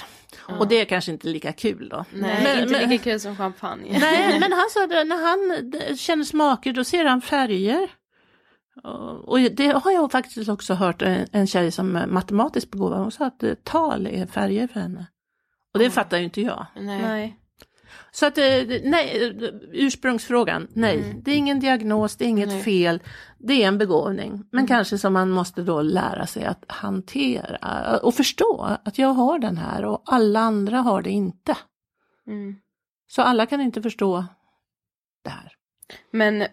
[0.60, 2.06] Och det är kanske inte lika kul då.
[2.14, 3.98] Nej, Men- inte men- lika kul som champagne.
[4.00, 7.90] Nej, men han sa det, när han d- känner smaker då ser han färger.
[8.84, 13.00] Och och det har jag faktiskt också hört en, en tjej som är matematiskt begåvad,
[13.00, 15.08] hon sa att eh, tal är färger för henne.
[15.74, 16.66] Och det fattar ju inte jag.
[16.76, 17.40] Nej.
[18.12, 18.44] Så att, eh,
[18.84, 21.22] nej, eh, ursprungsfrågan, nej.
[21.24, 22.64] Det är ingen diagnos, det är inget Nej.
[22.64, 23.02] fel.
[23.38, 28.16] Det är en begåvning, men kanske som man måste då lära sig att hantera och
[28.16, 31.58] förstå att jag har den här och alla andra har det inte.
[32.28, 32.56] Mm.
[33.08, 34.26] Så alla kan inte förstå
[35.24, 35.54] det här.
[36.12, 36.46] Men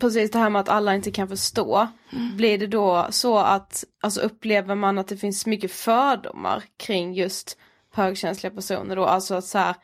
[0.00, 1.88] precis det här med att alla inte kan förstå.
[2.36, 7.58] Blir det då så att, alltså upplever man att det finns mycket fördomar kring just
[7.94, 9.04] högkänsliga personer då?
[9.04, 9.74] Alltså att så här,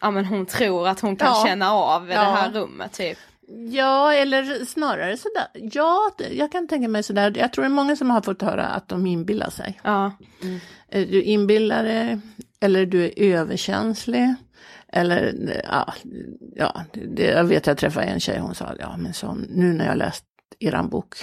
[0.00, 1.44] ja men hon tror att hon kan Ja.
[1.46, 2.20] känna av det Ja.
[2.20, 3.18] här rummet typ.
[3.70, 5.46] Ja, eller snarare sådär.
[5.54, 7.32] Ja, det- jag kan tänka mig sådär.
[7.36, 9.80] Jag tror det är många som har fått höra att de inbillar sig.
[9.84, 10.12] Ja.
[10.88, 12.18] Eh, Du inbillar dig,
[12.60, 14.34] eller du är överkänslig.
[14.96, 15.94] Eller ja,
[16.56, 16.84] ja
[17.16, 19.96] det, jag vet jag träffade en tjej, hon sa, ja men så, nu när jag
[19.98, 20.24] läst
[20.58, 21.16] eran bok,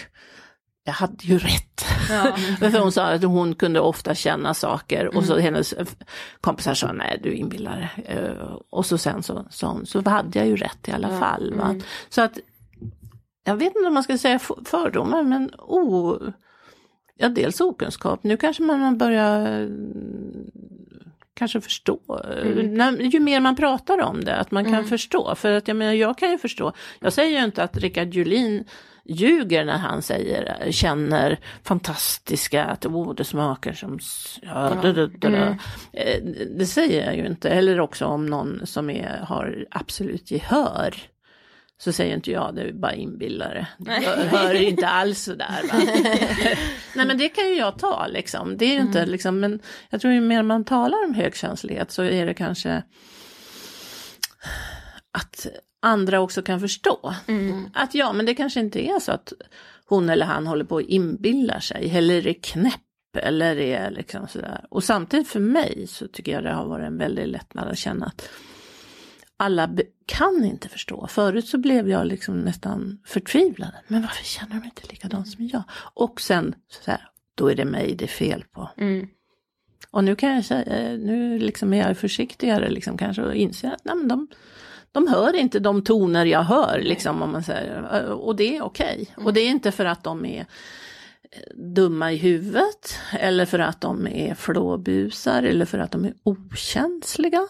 [0.84, 1.86] jag hade ju rätt.
[2.10, 2.38] Ja.
[2.82, 5.44] Hon sa att hon kunde ofta känna saker och så Mm.
[5.46, 5.74] hennes
[6.42, 7.94] kompisar sa nej du inbillar.
[8.06, 11.20] Eh, Och så sen så sa hon, så hade jag ju rätt i alla Ja,
[11.20, 11.54] fall.
[11.54, 11.82] Mm.
[12.10, 12.38] Så att,
[13.44, 16.18] jag vet inte om man ska säga fördomar men o,
[17.16, 19.70] ja dels okunskap, nu kanske man börjar
[21.42, 22.00] kanske förstå.
[22.42, 22.74] Mm.
[22.74, 24.86] När, ju mer man pratar om det, att man kan Mm.
[24.88, 25.36] förstå.
[25.36, 26.74] För att jag menar, jag kan ju förstå.
[27.00, 28.66] Jag säger ju inte att Rickard Julin
[29.06, 34.00] ljuger när han säger, känner fantastiska, att oh, det smakar som,
[34.42, 34.82] ja, Ja.
[34.82, 35.38] da, da, da, da.
[35.38, 35.58] Mm.
[35.94, 36.18] Eh,
[36.58, 37.50] Det säger jag ju inte.
[37.50, 40.96] Eller också om någon som är, har absolut gehör.
[41.84, 43.68] Så säger inte jag, det är bara inbillare.
[43.78, 45.62] Jag hör inte alls sådär.
[45.72, 45.80] Va?
[46.96, 48.58] Nej men det kan ju jag ta liksom.
[48.58, 49.12] Det är ju inte Mm.
[49.12, 52.84] liksom, men jag tror ju mer man talar om högkänslighet så är det kanske
[55.12, 55.48] att
[55.82, 57.14] andra också kan förstå.
[57.28, 57.70] Mm.
[57.74, 59.34] Att ja, men det kanske inte är så att
[59.86, 64.66] hon eller han håller på att inbillar sig eller är knäpp eller är liksom sådär.
[64.70, 68.06] Och samtidigt för mig så tycker jag det har varit en väldig lättnad att känna
[68.06, 68.30] att
[69.42, 69.70] alla
[70.06, 71.08] kan inte förstå.
[71.08, 73.72] Förut så blev jag liksom nästan förtvivlad.
[73.88, 75.64] Men varför känner de inte likadant som jag?
[75.94, 78.70] Och sen så här, då är det mig det är fel på.
[78.78, 79.08] Mm.
[79.92, 83.86] Och nu kan jag eh, nu liksom är jag försiktigare liksom kanske och inser att
[83.86, 84.28] nej, men de,
[84.92, 88.00] de hör inte de toner jag hör liksom om man säger.
[88.04, 89.14] Eh, Och det är okej.
[89.18, 90.40] Och det är inte för att de är
[91.32, 96.14] eh, dumma i huvudet eller för att de är flåbusar eller för att de är
[96.24, 97.48] okänsliga.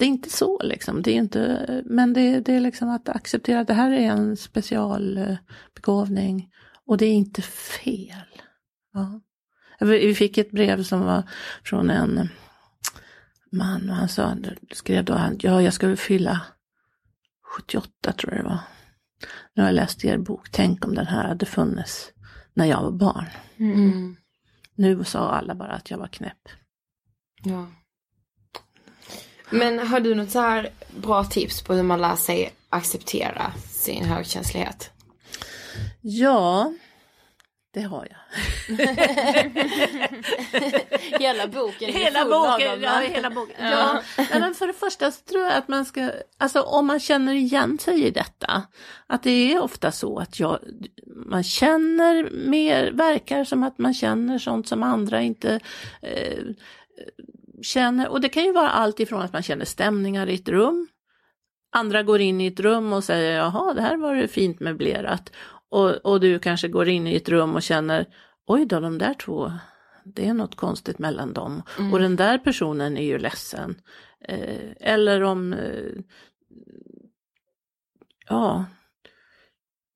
[0.00, 3.60] Det är inte så liksom, det är inte, men det, det är liksom att acceptera
[3.60, 6.50] att det här är en specialbegåvning
[6.86, 8.42] och det är inte fel.
[8.92, 9.20] Ja.
[9.80, 11.22] Vi fick ett brev som var
[11.64, 12.28] från en
[13.52, 14.36] man och han sa,
[14.72, 16.40] skrev då han, ja jag ska fylla
[17.56, 18.60] 78 tror jag det var.
[19.54, 22.12] Nu har jag läst er bok, tänk om den här hade funnits
[22.54, 23.26] när jag var barn.
[23.56, 24.16] Mm.
[24.74, 26.48] Nu sa alla bara att jag var knäpp.
[27.42, 27.66] Ja.
[29.50, 34.04] Men har du något så här bra tips på hur man lär sig acceptera sin
[34.04, 34.90] högkänslighet?
[36.00, 36.72] Ja,
[37.72, 38.16] det har jag.
[41.20, 43.54] Hela boken Hela boken, ja, hela boken.
[43.58, 44.02] Ja.
[44.16, 44.24] Ja.
[44.38, 47.78] Men för det första så tror jag att man ska, alltså om man känner igen
[47.78, 48.62] sig i detta,
[49.06, 50.58] att det är ofta så att jag,
[51.06, 55.60] man känner mer, verkar som att man känner sånt som andra inte
[56.02, 56.44] eh,
[57.62, 58.08] känner.
[58.08, 60.88] Och det kan ju vara allt ifrån att man känner stämningar i ett rum,
[61.72, 65.32] andra går in i ett rum och säger jaha, det här var det fint möblerat.
[65.68, 68.06] Och, och du kanske går in i ett rum och känner
[68.46, 69.52] oj då, de där två,
[70.04, 71.62] det är något konstigt mellan dem.
[71.78, 71.92] Mm.
[71.92, 73.80] Och den där personen är ju ledsen.
[74.28, 76.02] Eh, eller om, eh,
[78.28, 78.64] ja,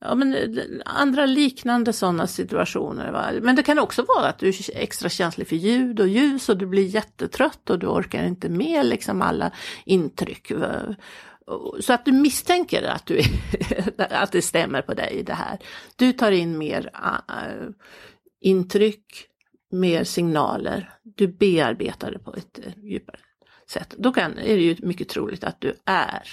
[0.05, 3.13] ja men eh, andra liknande sådana situationer.
[3.13, 3.31] Va?
[3.43, 6.57] Men det kan också vara att du är extra känslig för ljud och ljus och
[6.57, 9.51] du blir jättetrött och du orkar inte med liksom alla
[9.85, 10.51] intryck.
[10.51, 10.95] Va?
[11.81, 13.25] Så att du misstänker att, du är,
[14.13, 15.59] att det stämmer på dig det här.
[15.97, 17.71] Du tar in mer uh,
[18.41, 19.27] intryck,
[19.71, 20.91] mer signaler.
[21.03, 23.21] Du bearbetar det på ett eh, djupare
[23.71, 23.95] sätt.
[23.99, 26.29] Då kan, är det ju mycket troligt att du är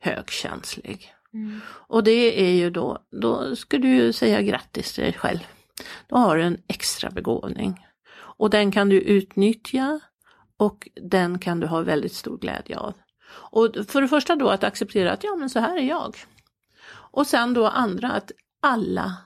[0.00, 1.14] högkänslig.
[1.34, 1.60] Mm.
[1.66, 5.38] Och det är ju då, då ska du ju säga grattis till dig själv.
[6.06, 7.86] Då har du en extra begåvning.
[8.18, 10.00] Och den kan du utnyttja
[10.56, 12.94] och den kan du ha väldigt stor glädje av.
[13.30, 16.16] Och för det första då att acceptera att ja men så här är jag.
[16.90, 19.16] Och sen då andra att alla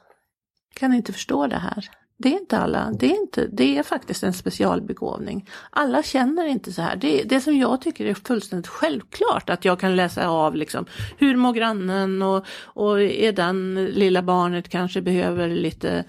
[0.75, 1.91] kan inte förstå det här.
[2.17, 5.51] Det är inte alla, det är, inte, det är faktiskt en specialbegåvning.
[5.71, 6.97] Alla känner inte så här.
[6.97, 10.87] Det, det som jag tycker är fullständigt självklart att jag kan läsa av liksom,
[11.19, 16.05] hur mår grannen och, och är den lilla barnet kanske behöver lite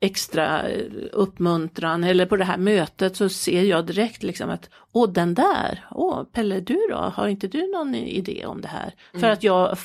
[0.00, 0.68] extra
[1.12, 5.86] uppmuntran eller på det här mötet så ser jag direkt liksom att åh den där,
[5.90, 8.94] åh Pelle du då, har inte du någon idé om det här?
[9.12, 9.20] Mm.
[9.20, 9.78] För att jag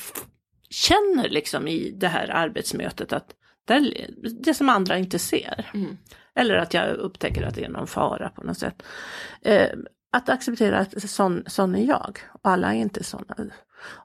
[0.70, 3.34] känner liksom i det här arbetsmötet att
[3.64, 4.10] där,
[4.40, 5.70] det som andra inte ser.
[6.34, 8.82] Eller att jag upptäcker att det är någon fara på något sätt.
[9.42, 9.68] Eh,
[10.12, 13.36] att acceptera att sån, sån är jag och alla är inte såna.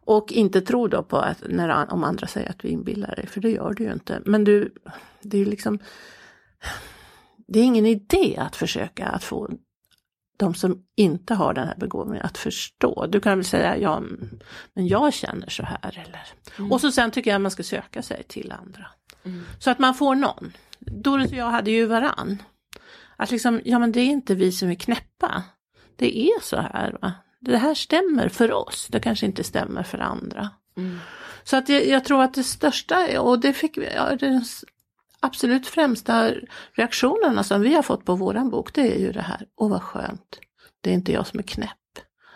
[0.05, 3.41] Och inte tro då på att när, om andra säger att du inbillar dig, för
[3.41, 4.22] det gör du ju inte.
[4.26, 4.74] Men du,
[5.22, 5.80] det är liksom
[7.47, 9.49] det är ingen idé att försöka att få
[10.38, 13.05] de som inte har den här begåvningen att förstå.
[13.07, 14.03] Du kan väl säga ja,
[14.74, 16.05] men jag känner så här.
[16.05, 16.72] Eller.
[16.72, 18.88] Och så sen tycker jag att man ska söka sig till andra.
[19.59, 20.51] Så att man får någon.
[20.80, 22.43] Doris och jag hade ju varann.
[23.15, 25.43] Att liksom, ja men det är inte vi som är knäppa.
[25.95, 26.97] Det är så här.
[27.01, 27.13] Va?
[27.39, 30.49] Det här stämmer för oss, det kanske inte stämmer för andra.
[31.43, 34.43] Så att jag, jag tror att det största, och det fick vi, ja, den
[35.20, 36.32] absolut främsta
[36.74, 39.82] reaktionerna som vi har fått på våran bok, det är ju det här, åh vad
[39.82, 40.39] skönt,
[40.82, 41.70] det är inte jag som är knäpp.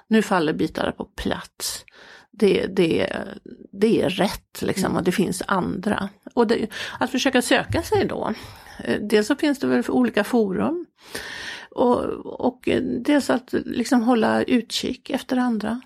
[0.08, 1.86] Nu faller bitarna på plats.
[2.38, 3.14] Det, det,
[3.72, 6.10] det är rätt liksom och det finns andra.
[6.34, 6.68] Och det,
[7.00, 8.34] att försöka söka sig då.
[8.84, 10.86] Eh, Dels så finns det väl för olika forum.
[11.72, 12.00] Och,
[12.46, 15.82] och eh, dels att liksom hålla utkik efter andra.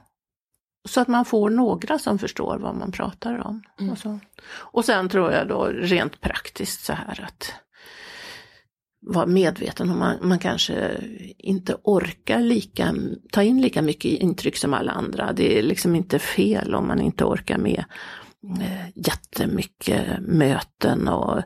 [0.88, 3.64] Så att man får några som förstår vad man pratar om.
[3.92, 4.20] Och, så.
[4.50, 7.54] och sen tror jag då rent praktiskt så här att
[9.08, 10.92] vara medveten om man, man kanske
[11.38, 12.96] inte orkar lika,
[13.32, 15.34] ta in lika mycket intryck som alla andra.
[15.34, 17.86] Det är liksom inte fel om man inte orkar med
[18.62, 21.44] eh, jättemycket möten och eh,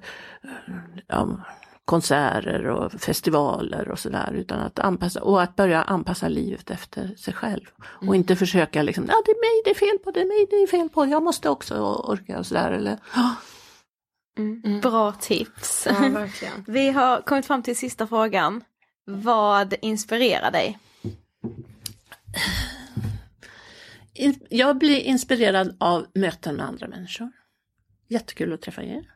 [1.07, 1.45] ja,
[1.85, 4.33] konserter och festivaler och sådär.
[4.33, 7.65] Utan att anpassa, och att börja anpassa livet efter sig själv.
[8.07, 10.47] Och inte försöka liksom, ja det är mig det är fel på, det är mig
[10.49, 12.71] det är fel på, jag måste också orka och sådär.
[12.71, 12.97] Eller,
[14.35, 15.87] "Ja, Bra tips.
[15.89, 16.27] Ja.
[16.67, 18.63] Vi har kommit fram till sista frågan.
[19.05, 20.79] Vad inspirerar dig?
[24.49, 27.31] Jag blir inspirerad av möten med andra människor.
[28.07, 29.11] Jättekul att träffa er.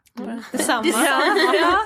[0.52, 0.88] Detsamma.
[0.88, 1.22] Ja,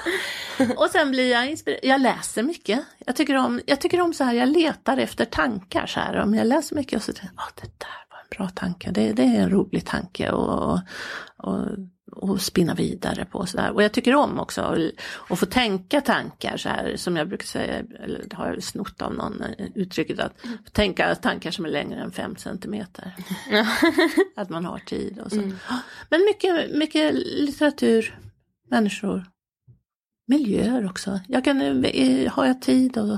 [0.58, 0.66] ja.
[0.78, 1.80] Och sen blir jag inspirerad.
[1.84, 2.86] Jag läser mycket.
[3.06, 6.16] Jag tycker om, jag tycker om så här, jag letar efter tankar så här.
[6.20, 8.92] Om jag läser mycket och så tänker jag, ah, det där var en bra tanke.
[8.92, 10.80] Det, det är en rolig tanke och,
[11.38, 11.66] och,
[12.12, 13.72] och spinna vidare på så där.
[13.72, 14.78] Och jag tycker om också att-
[15.30, 19.02] att få tänka tankar så här som jag brukar säga, eller det har jag snott
[19.02, 20.34] av någon eh, uttrycket att
[20.72, 23.16] tänka tankar som är längre än fem centimeter.
[24.36, 25.42] att man har tid och så.
[26.10, 28.20] Men mycket, mycket litteratur,
[28.70, 29.26] människor,
[30.28, 31.20] miljöer också.
[31.28, 33.14] Jag kan, eh, har jag tid och,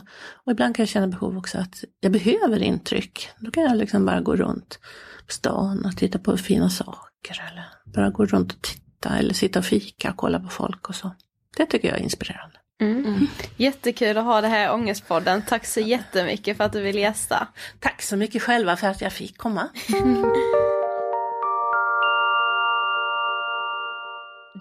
[0.46, 3.30] och ibland kan jag känna behov också att jag behöver intryck.
[3.40, 4.80] Då kan jag liksom bara gå runt
[5.28, 9.60] på stan och titta på fina saker eller bara gå runt och titta eller sitta
[9.60, 11.16] och fika och kolla på folk och så.
[11.58, 12.58] Det tycker jag är inspirerande.
[12.82, 13.28] Mm.
[13.58, 15.42] Jättekul att ha det här i Ångestpodden.
[15.48, 17.48] Tack så jättemycket för att du ville gästa.
[17.80, 19.70] Tack så mycket själva för att jag fick komma.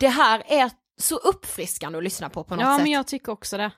[0.01, 2.83] Det här är så uppfriskande att lyssna på på något Ja sätt.
[2.83, 3.71] men jag tycker också det.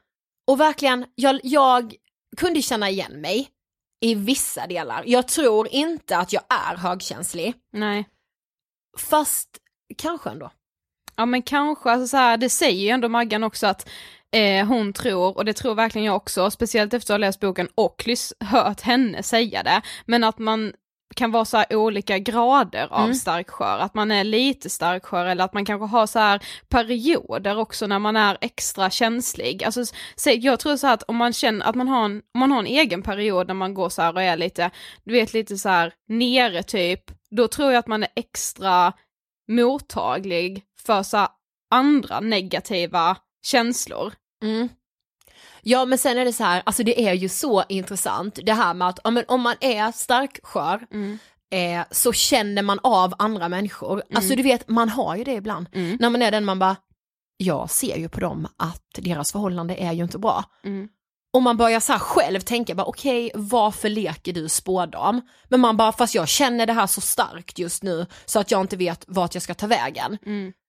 [0.46, 1.94] Och verkligen, jag, jag
[2.36, 3.48] kunde känna igen mig
[4.00, 5.02] i vissa delar.
[5.06, 7.54] Jag tror inte att jag är högkänslig.
[7.72, 8.08] Nej.
[8.98, 9.48] Fast
[9.98, 10.50] kanske ändå.
[11.16, 13.88] Ja men kanske, alltså så här, det säger ju ändå Maggan också att
[14.32, 17.68] eh, hon tror, och det tror verkligen jag också, speciellt efter att ha läst boken
[17.74, 18.04] och
[18.40, 20.72] hört henne säga det, men att man
[21.16, 23.14] kan vara så här olika grader av Mm.
[23.14, 27.86] starkskör, att man är lite starkskör eller att man kanske har så här perioder också
[27.86, 29.64] när man är extra känslig.
[29.64, 29.84] Alltså,
[30.26, 32.66] jag tror så att om man känner att man har en, om man har en
[32.66, 34.70] egen period när man går så här och är lite,
[35.04, 38.92] du vet lite så här nere typ, då tror jag att man är extra
[39.48, 41.28] mottaglig för så
[41.70, 44.12] andra negativa känslor.
[44.42, 44.68] Mm.
[45.62, 48.74] Ja men sen är det så här, alltså det är ju så intressant det här
[48.74, 50.86] med att ja, men om man är starkskör
[51.52, 54.02] eh, så känner man av andra människor.
[54.14, 55.66] Alltså du vet, man har ju det ibland.
[56.00, 56.76] När man är den man bara,
[57.36, 60.44] jag ser ju på dem att deras förhållande är ju inte bra.
[61.32, 65.20] Och man börjar så här själv tänka bara okej varför leker du spådam?
[65.48, 68.60] Men man bara fast jag känner det här så starkt just nu så att jag
[68.60, 70.18] inte vet vart jag ska ta vägen.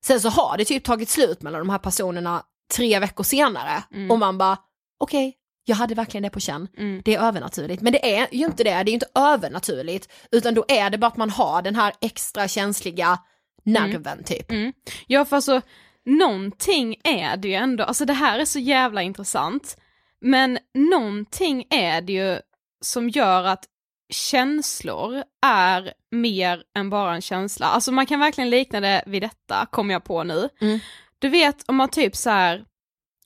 [0.04, 2.42] Sen så har det typ tagit slut mellan de här personerna
[2.74, 4.56] tre veckor senare och man bara
[5.00, 6.68] okej jag hade verkligen det på känn.
[7.04, 7.82] Det är övernaturligt.
[7.82, 10.98] Men det är ju inte det, det är ju inte övernaturligt utan då är det
[10.98, 13.18] bara att man har den här extra känsliga
[13.64, 14.50] nerven typ.
[14.50, 14.72] Mm.
[15.06, 15.60] Ja för alltså,
[16.04, 19.76] någonting är det ju ändå, alltså det här är så jävla intressant,
[20.24, 22.38] men någonting är det ju
[22.80, 23.64] som gör att
[24.08, 27.66] känslor är mer än bara en känsla.
[27.66, 30.48] Alltså man kan verkligen likna det vid detta, kommer jag på nu.
[30.60, 30.78] Mm.
[31.18, 32.64] Du vet om man typ så här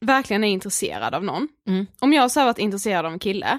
[0.01, 1.49] verkligen är intresserad av någon.
[1.67, 1.87] Mm.
[2.01, 3.59] Om jag så här varit intresserad av en kille,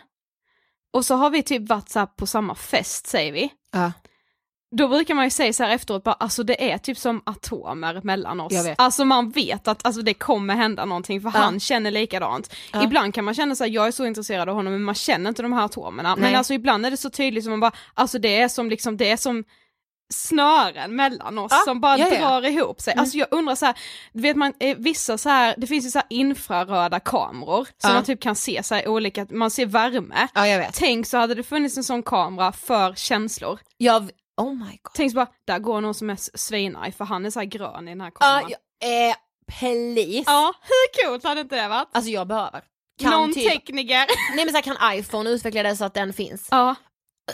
[0.94, 3.50] och så har vi typ varit så på samma fest säger vi.
[3.72, 3.92] Ja.
[4.78, 8.02] Då brukar man ju säga så här efteråt bara, alltså det är typ som atomer
[8.04, 8.54] mellan oss.
[8.78, 11.40] Alltså man vet att alltså, det kommer hända någonting för Ja.
[11.40, 12.56] han känner likadant.
[12.74, 12.84] Ja.
[12.84, 15.30] Ibland kan man känna så här, jag är så intresserad av honom men man känner
[15.30, 16.16] inte de här atomerna.
[16.16, 16.36] Men Nej.
[16.36, 19.10] alltså ibland är det så tydligt som man bara, alltså det är som liksom, det
[19.12, 19.44] är som
[20.14, 22.20] snören mellan oss Ja, som bara ja, ja.
[22.20, 22.94] drar ihop sig.
[22.94, 23.02] Mm.
[23.02, 23.76] Alltså jag undrar så här,
[24.14, 28.04] vet man, eh, vissa så här, det finns ju så här infraröda kameror som man
[28.04, 30.28] typ kan se så olika, man ser värme.
[30.74, 33.60] Tänk så hade det funnits en sån kamera för känslor.
[33.78, 34.10] Jag,
[34.40, 34.94] oh my god.
[34.94, 37.88] Tänk så bara, där går någon som är svinarg för han är så här grön
[37.88, 38.52] i den här kameran.
[38.80, 39.16] ja, eh,
[39.60, 40.24] please.
[40.32, 41.88] Ja, hur coolt hade inte det varit?
[41.92, 42.64] Alltså jag behöver.
[43.02, 44.06] Kan Någon typ- tekniker.
[44.36, 46.48] Nej men så här, kan iPhone utveckla det så att den finns?
[46.52, 46.76] Ja.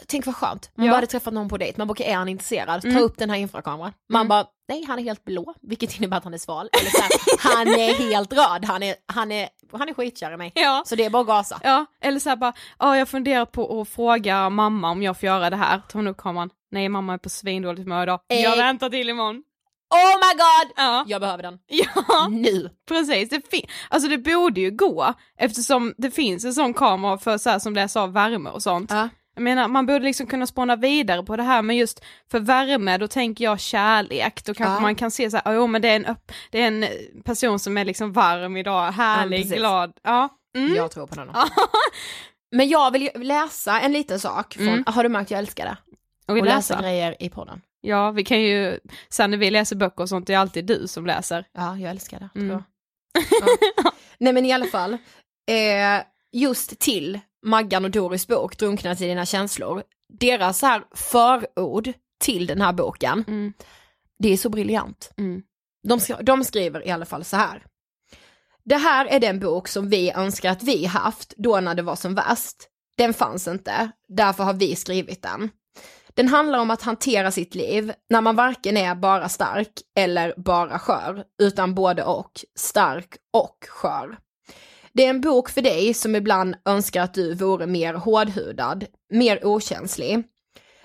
[0.07, 0.91] Tänk vad skönt, man Ja.
[0.91, 2.81] bara hade träffat någon på dejt, man bara okej, är han intresserad?
[2.81, 3.03] Ta Mm.
[3.03, 3.93] upp den här infrakameran.
[4.09, 4.27] Man Mm.
[4.27, 6.69] bara nej han är helt blå, vilket innebär att han är sval.
[6.81, 7.11] Eller så här,
[7.53, 10.51] han är helt röd, han är, han är, han är skitkär i mig.
[10.55, 10.83] Ja.
[10.85, 11.59] Så det är bara att gasa.
[11.63, 15.27] Ja, eller så här bara, ja jag funderar på att fråga mamma om jag får
[15.27, 15.77] göra det här.
[15.89, 18.19] Tar hon upp kameran, nej mamma är på svindåligt humör idag.
[18.27, 18.63] Jag Eh.
[18.65, 19.43] väntar till imorgon.
[19.89, 20.73] Oh my god!
[20.75, 21.03] Ja.
[21.07, 21.57] Jag behöver den.
[21.67, 22.69] Ja, Nu.
[22.87, 23.29] precis.
[23.29, 27.49] Det, fin- alltså det borde ju gå eftersom det finns en sån kamera för så
[27.49, 28.91] här, som läser av värme och sånt.
[28.91, 29.09] Ja.
[29.35, 32.97] Jag menar man borde liksom kunna spåna vidare på det här men just för värme
[32.97, 34.79] då tänker jag kärlek, då kanske Ja.
[34.79, 36.89] man kan se så här, jo men det är en, upp, det är en eh,
[37.23, 39.57] person som är liksom varm idag, härlig, precis.
[39.57, 39.93] glad.
[40.03, 40.29] Ja.
[40.57, 40.75] Mm.
[40.75, 41.29] Jag tror på den.
[42.51, 44.83] Men jag vill läsa en liten sak från, Mm.
[44.87, 45.77] har du märkt jag älskar det?
[46.27, 47.61] Och Och läsa grejer i podden.
[47.81, 48.79] Ja, vi kan ju,
[49.09, 51.45] sen när vi läser böcker och sånt, det är alltid du som läser.
[51.53, 52.29] Ja, jag älskar det.
[52.39, 52.49] Mm.
[52.51, 52.63] Jag.
[53.41, 53.91] Ja.
[54.17, 54.93] Nej men i alla fall,
[55.51, 59.83] eh, just till Maggan och Doris bok Drunknat i dina känslor,
[60.19, 63.53] deras så här förord till den här boken, Mm.
[64.19, 65.11] det är så briljant.
[65.17, 65.41] Mm.
[65.87, 67.63] De, de skriver i alla fall så här.
[68.63, 71.95] Det här är den bok som vi önskar att vi haft då när det var
[71.95, 72.55] som värst.
[72.97, 75.49] Den fanns inte, därför har vi skrivit den.
[76.13, 80.79] Den handlar om att hantera sitt liv när man varken är bara stark eller bara
[80.79, 84.17] skör, utan både och, stark och skör.
[84.95, 89.45] Det är en bok för dig som ibland önskar att du vore mer hårdhudad, mer
[89.45, 90.23] okänslig.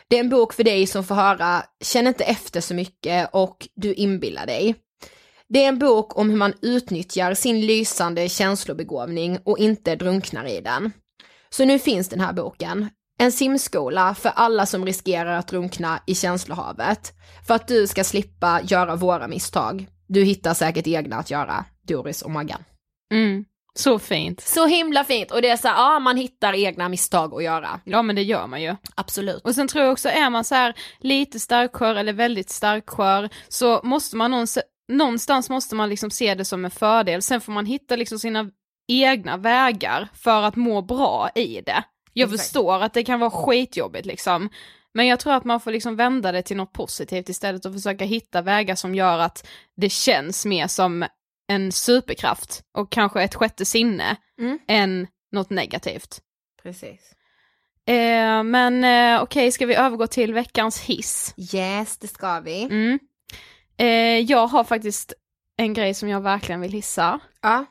[0.08, 3.68] Det är en bok för dig som får höra, känn inte efter så mycket och
[3.74, 4.74] du inbillar dig.
[5.48, 10.60] Det är en bok om hur man utnyttjar sin lysande känslobegåvning och inte drunknar i
[10.60, 10.92] den.
[11.50, 12.88] Så nu finns den här boken.
[13.18, 17.12] En simskola för alla som riskerar att drunkna i känslohavet.
[17.46, 19.86] För att du ska slippa göra våra misstag.
[20.06, 22.64] Du hittar säkert egna att göra, Doris och Maggan.
[23.12, 23.44] Mm.
[23.74, 24.40] Så fint.
[24.40, 27.80] Så himla fint och det är så här, ja man hittar egna misstag att göra.
[27.84, 28.76] Ja men det gör man ju.
[28.94, 29.42] Absolut.
[29.44, 33.80] Och sen tror jag också, är man så här lite starkskör eller väldigt starkskör så
[33.84, 37.22] måste man någonstans, någonstans måste man liksom se det som en fördel.
[37.22, 38.50] Sen får man hitta liksom sina
[38.88, 41.84] egna vägar för att må bra i det.
[42.12, 42.42] Jag Exakt.
[42.42, 44.48] förstår att det kan vara skitjobbigt liksom.
[44.94, 48.04] Men jag tror att man får liksom vända det till något positivt istället och försöka
[48.04, 49.46] hitta vägar som gör att
[49.76, 51.04] det känns mer som
[51.50, 54.58] en superkraft och kanske ett sjätte sinne Mm.
[54.68, 56.20] än något negativt.
[56.62, 57.12] Precis.
[57.86, 61.34] Eh, men eh, okej, ska vi övergå till veckans hiss?
[61.54, 62.62] Yes, det ska vi.
[62.62, 62.98] Mm.
[63.78, 65.12] Eh, jag har faktiskt
[65.56, 67.20] en grej som jag verkligen vill hissa.
[67.42, 67.64] Ja.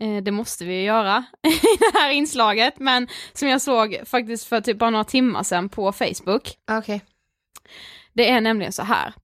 [0.00, 4.44] Eh, det måste vi ju göra i det här inslaget, men som jag såg faktiskt
[4.48, 6.54] för typ bara några timmar sedan på Facebook.
[6.70, 7.00] Okej.
[8.12, 9.14] Det är nämligen så här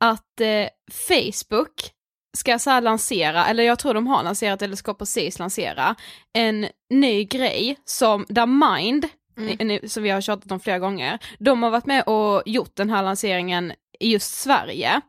[0.00, 0.68] att eh,
[1.08, 1.90] Facebook
[2.36, 5.94] ska så lansera, eller jag tror de har lanserat eller ska precis lansera,
[6.32, 9.08] en ny grej som, där Mind,
[9.38, 9.88] Mm.
[9.88, 13.02] som vi har tjatat om flera gånger, de har varit med och gjort den här
[13.02, 15.00] lanseringen i just Sverige.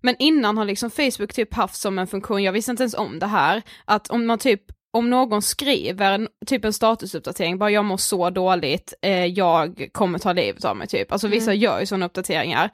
[0.00, 3.18] Men innan har liksom Facebook typ haft som en funktion, jag visste inte ens om
[3.18, 4.62] det här, att om man typ
[4.92, 10.32] om någon skriver typ en statusuppdatering, bara jag mår så dåligt, eh, jag kommer ta
[10.32, 11.12] livet av mig typ.
[11.12, 11.60] Alltså vissa Mm.
[11.62, 12.70] gör ju sådana uppdateringar.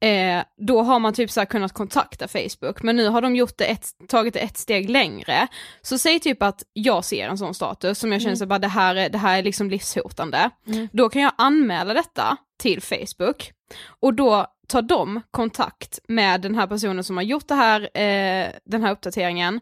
[0.00, 3.64] Eh, då har man typ så kunnat kontakta Facebook, men nu har de gjort det
[3.64, 5.46] ett, tagit det ett steg längre.
[5.82, 8.36] Så säg typ att jag ser en sån status som jag känner Mm.
[8.36, 10.50] så bara det här är, det här är liksom livshotande.
[10.66, 10.88] Mm.
[10.92, 13.52] Då kan jag anmäla detta till Facebook
[14.00, 18.48] och då tar de kontakt med den här personen som har gjort det här, eh,
[18.64, 19.60] den här uppdateringen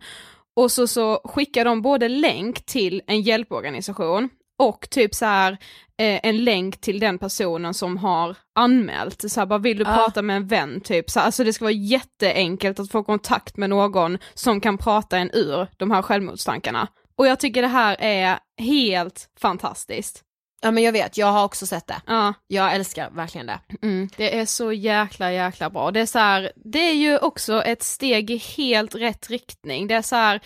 [0.56, 4.28] och så, så skickar de både länk till en hjälporganisation
[4.58, 5.52] och typ så här
[5.98, 9.30] eh, en länk till den personen som har anmält.
[9.30, 9.94] Så här, bara vill du Ja.
[9.94, 11.10] prata med en vän typ.
[11.10, 15.18] Så, här, alltså det ska vara jätteenkelt att få kontakt med någon som kan prata
[15.18, 16.88] en ur de här självmordstankarna.
[17.18, 20.22] Och jag tycker det här är helt fantastiskt.
[20.62, 22.02] Ja men jag vet, jag har också sett det.
[22.06, 22.34] Ja.
[22.46, 23.60] Jag älskar verkligen det.
[23.82, 25.90] Mm, det är så jäkla jäkla bra.
[25.90, 29.86] Det är så här, det är ju också ett steg i helt rätt riktning.
[29.86, 30.40] Det är så här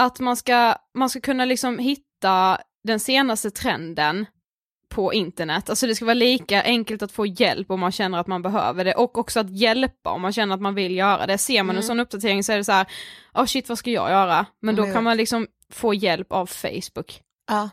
[0.00, 4.26] att man ska, man ska kunna liksom hitta den senaste trenden
[4.88, 5.70] på internet.
[5.70, 8.84] Alltså det ska vara lika enkelt att få hjälp om man känner att man behöver
[8.84, 11.38] det och också att hjälpa om man känner att man vill göra det.
[11.38, 11.82] Ser man en Mm.
[11.86, 12.86] sån uppdatering så är det så här,
[13.34, 14.46] oh shit vad ska jag göra?
[14.60, 17.20] Men då Mm, jag kan man liksom få hjälp av Facebook.
[17.48, 17.70] Ja.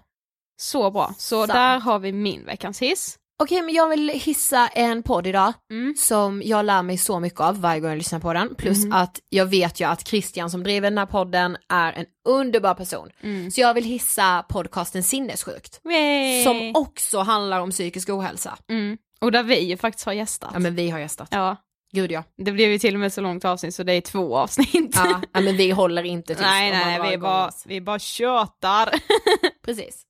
[0.58, 1.52] Så bra, så Sant.
[1.54, 3.18] där har vi min veckans hiss.
[3.42, 5.96] Okej men jag vill hissa en podd idag Mm.
[5.98, 8.56] som jag lär mig så mycket av varje gång jag lyssnar på den.
[8.56, 8.94] Plus Mhm.
[8.94, 13.10] att jag vet ju att Christian som driver den här podden är en underbar person.
[13.22, 13.52] Mm.
[13.52, 15.82] Så jag vill hissa podcasten Sinnessjukt.
[15.92, 16.44] Yay!
[16.44, 18.58] Som också handlar om psykisk ohälsa.
[18.70, 18.98] Mm.
[19.22, 20.50] Och där vi ju faktiskt har gästat.
[20.54, 21.28] Ja men vi har gästat.
[21.32, 21.56] Ja.
[21.94, 22.24] Gud ja.
[22.38, 24.92] Det blev ju till och med så långt avsnitt så det är två avsnitt.
[24.96, 28.90] Ja, ja men vi håller inte tyst nej nej, vi bara, vi bara tjötar.
[29.66, 30.02] Precis.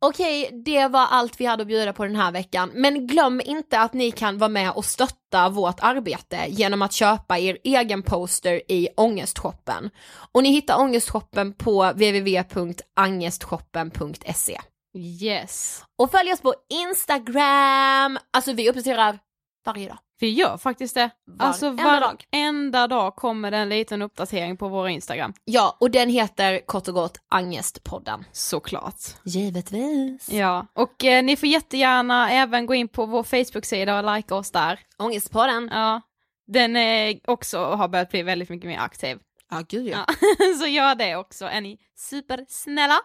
[0.00, 2.70] Okej, det var allt vi hade att bjuda på den här veckan.
[2.74, 7.38] Men glöm inte att ni kan vara med och stötta vårt arbete genom att köpa
[7.38, 9.90] er egen poster i Ångestshoppen.
[10.32, 14.60] Och ni hittar Ångestshoppen på www.angestshoppen.se.
[14.98, 15.82] Yes.
[15.98, 18.18] Och följ oss på Instagram!
[18.30, 19.18] Alltså vi uppdaterar
[19.66, 19.98] varje dag.
[20.20, 21.10] Vi gör faktiskt det.
[21.38, 22.88] alltså Varenda dag.
[22.88, 25.32] dag kommer det en liten uppdatering på vår Instagram.
[25.44, 28.24] Ja, och den heter kort och gott Angestpodden.
[28.32, 29.00] Såklart.
[29.24, 30.30] Givetvis.
[30.30, 34.50] Ja, och eh, ni får jättegärna även gå in på vår Facebook-sida och likea oss
[34.50, 34.80] där.
[34.98, 35.68] Ångestpodden.
[35.72, 36.00] Ja.
[36.46, 39.18] Den eh, också har börjat bli väldigt mycket mer aktiv.
[39.50, 40.04] Ja, gud ja.
[40.08, 40.14] Ja.
[40.60, 42.98] så gör det också, är ni supersnälla.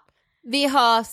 [0.44, 1.08] Vi hörs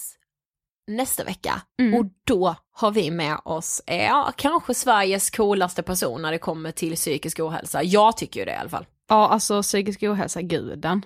[0.91, 1.95] nästa vecka Mm.
[2.01, 6.72] och då har vi med oss, eh, ja, kanske Sveriges coolaste person när det kommer
[6.72, 7.82] till psykisk ohälsa.
[7.82, 8.86] Jag tycker ju det i alla fall.
[9.09, 11.03] Ja, alltså psykisk ohälsa, guden.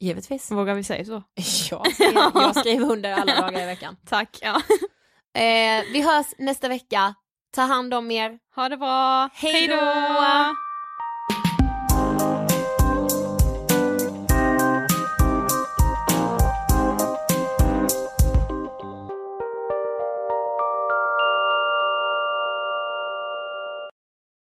[0.00, 0.50] Givetvis.
[0.50, 1.22] Vågar vi säga så?
[1.70, 3.96] Jag skriver, jag skriver under alla dagar i veckan.
[4.08, 4.38] Tack.
[4.42, 4.60] Ja.
[5.34, 7.14] Eh, vi hörs nästa vecka.
[7.54, 8.38] Ta hand om er.
[8.56, 9.28] Ha det bra.
[9.34, 9.74] Hej då!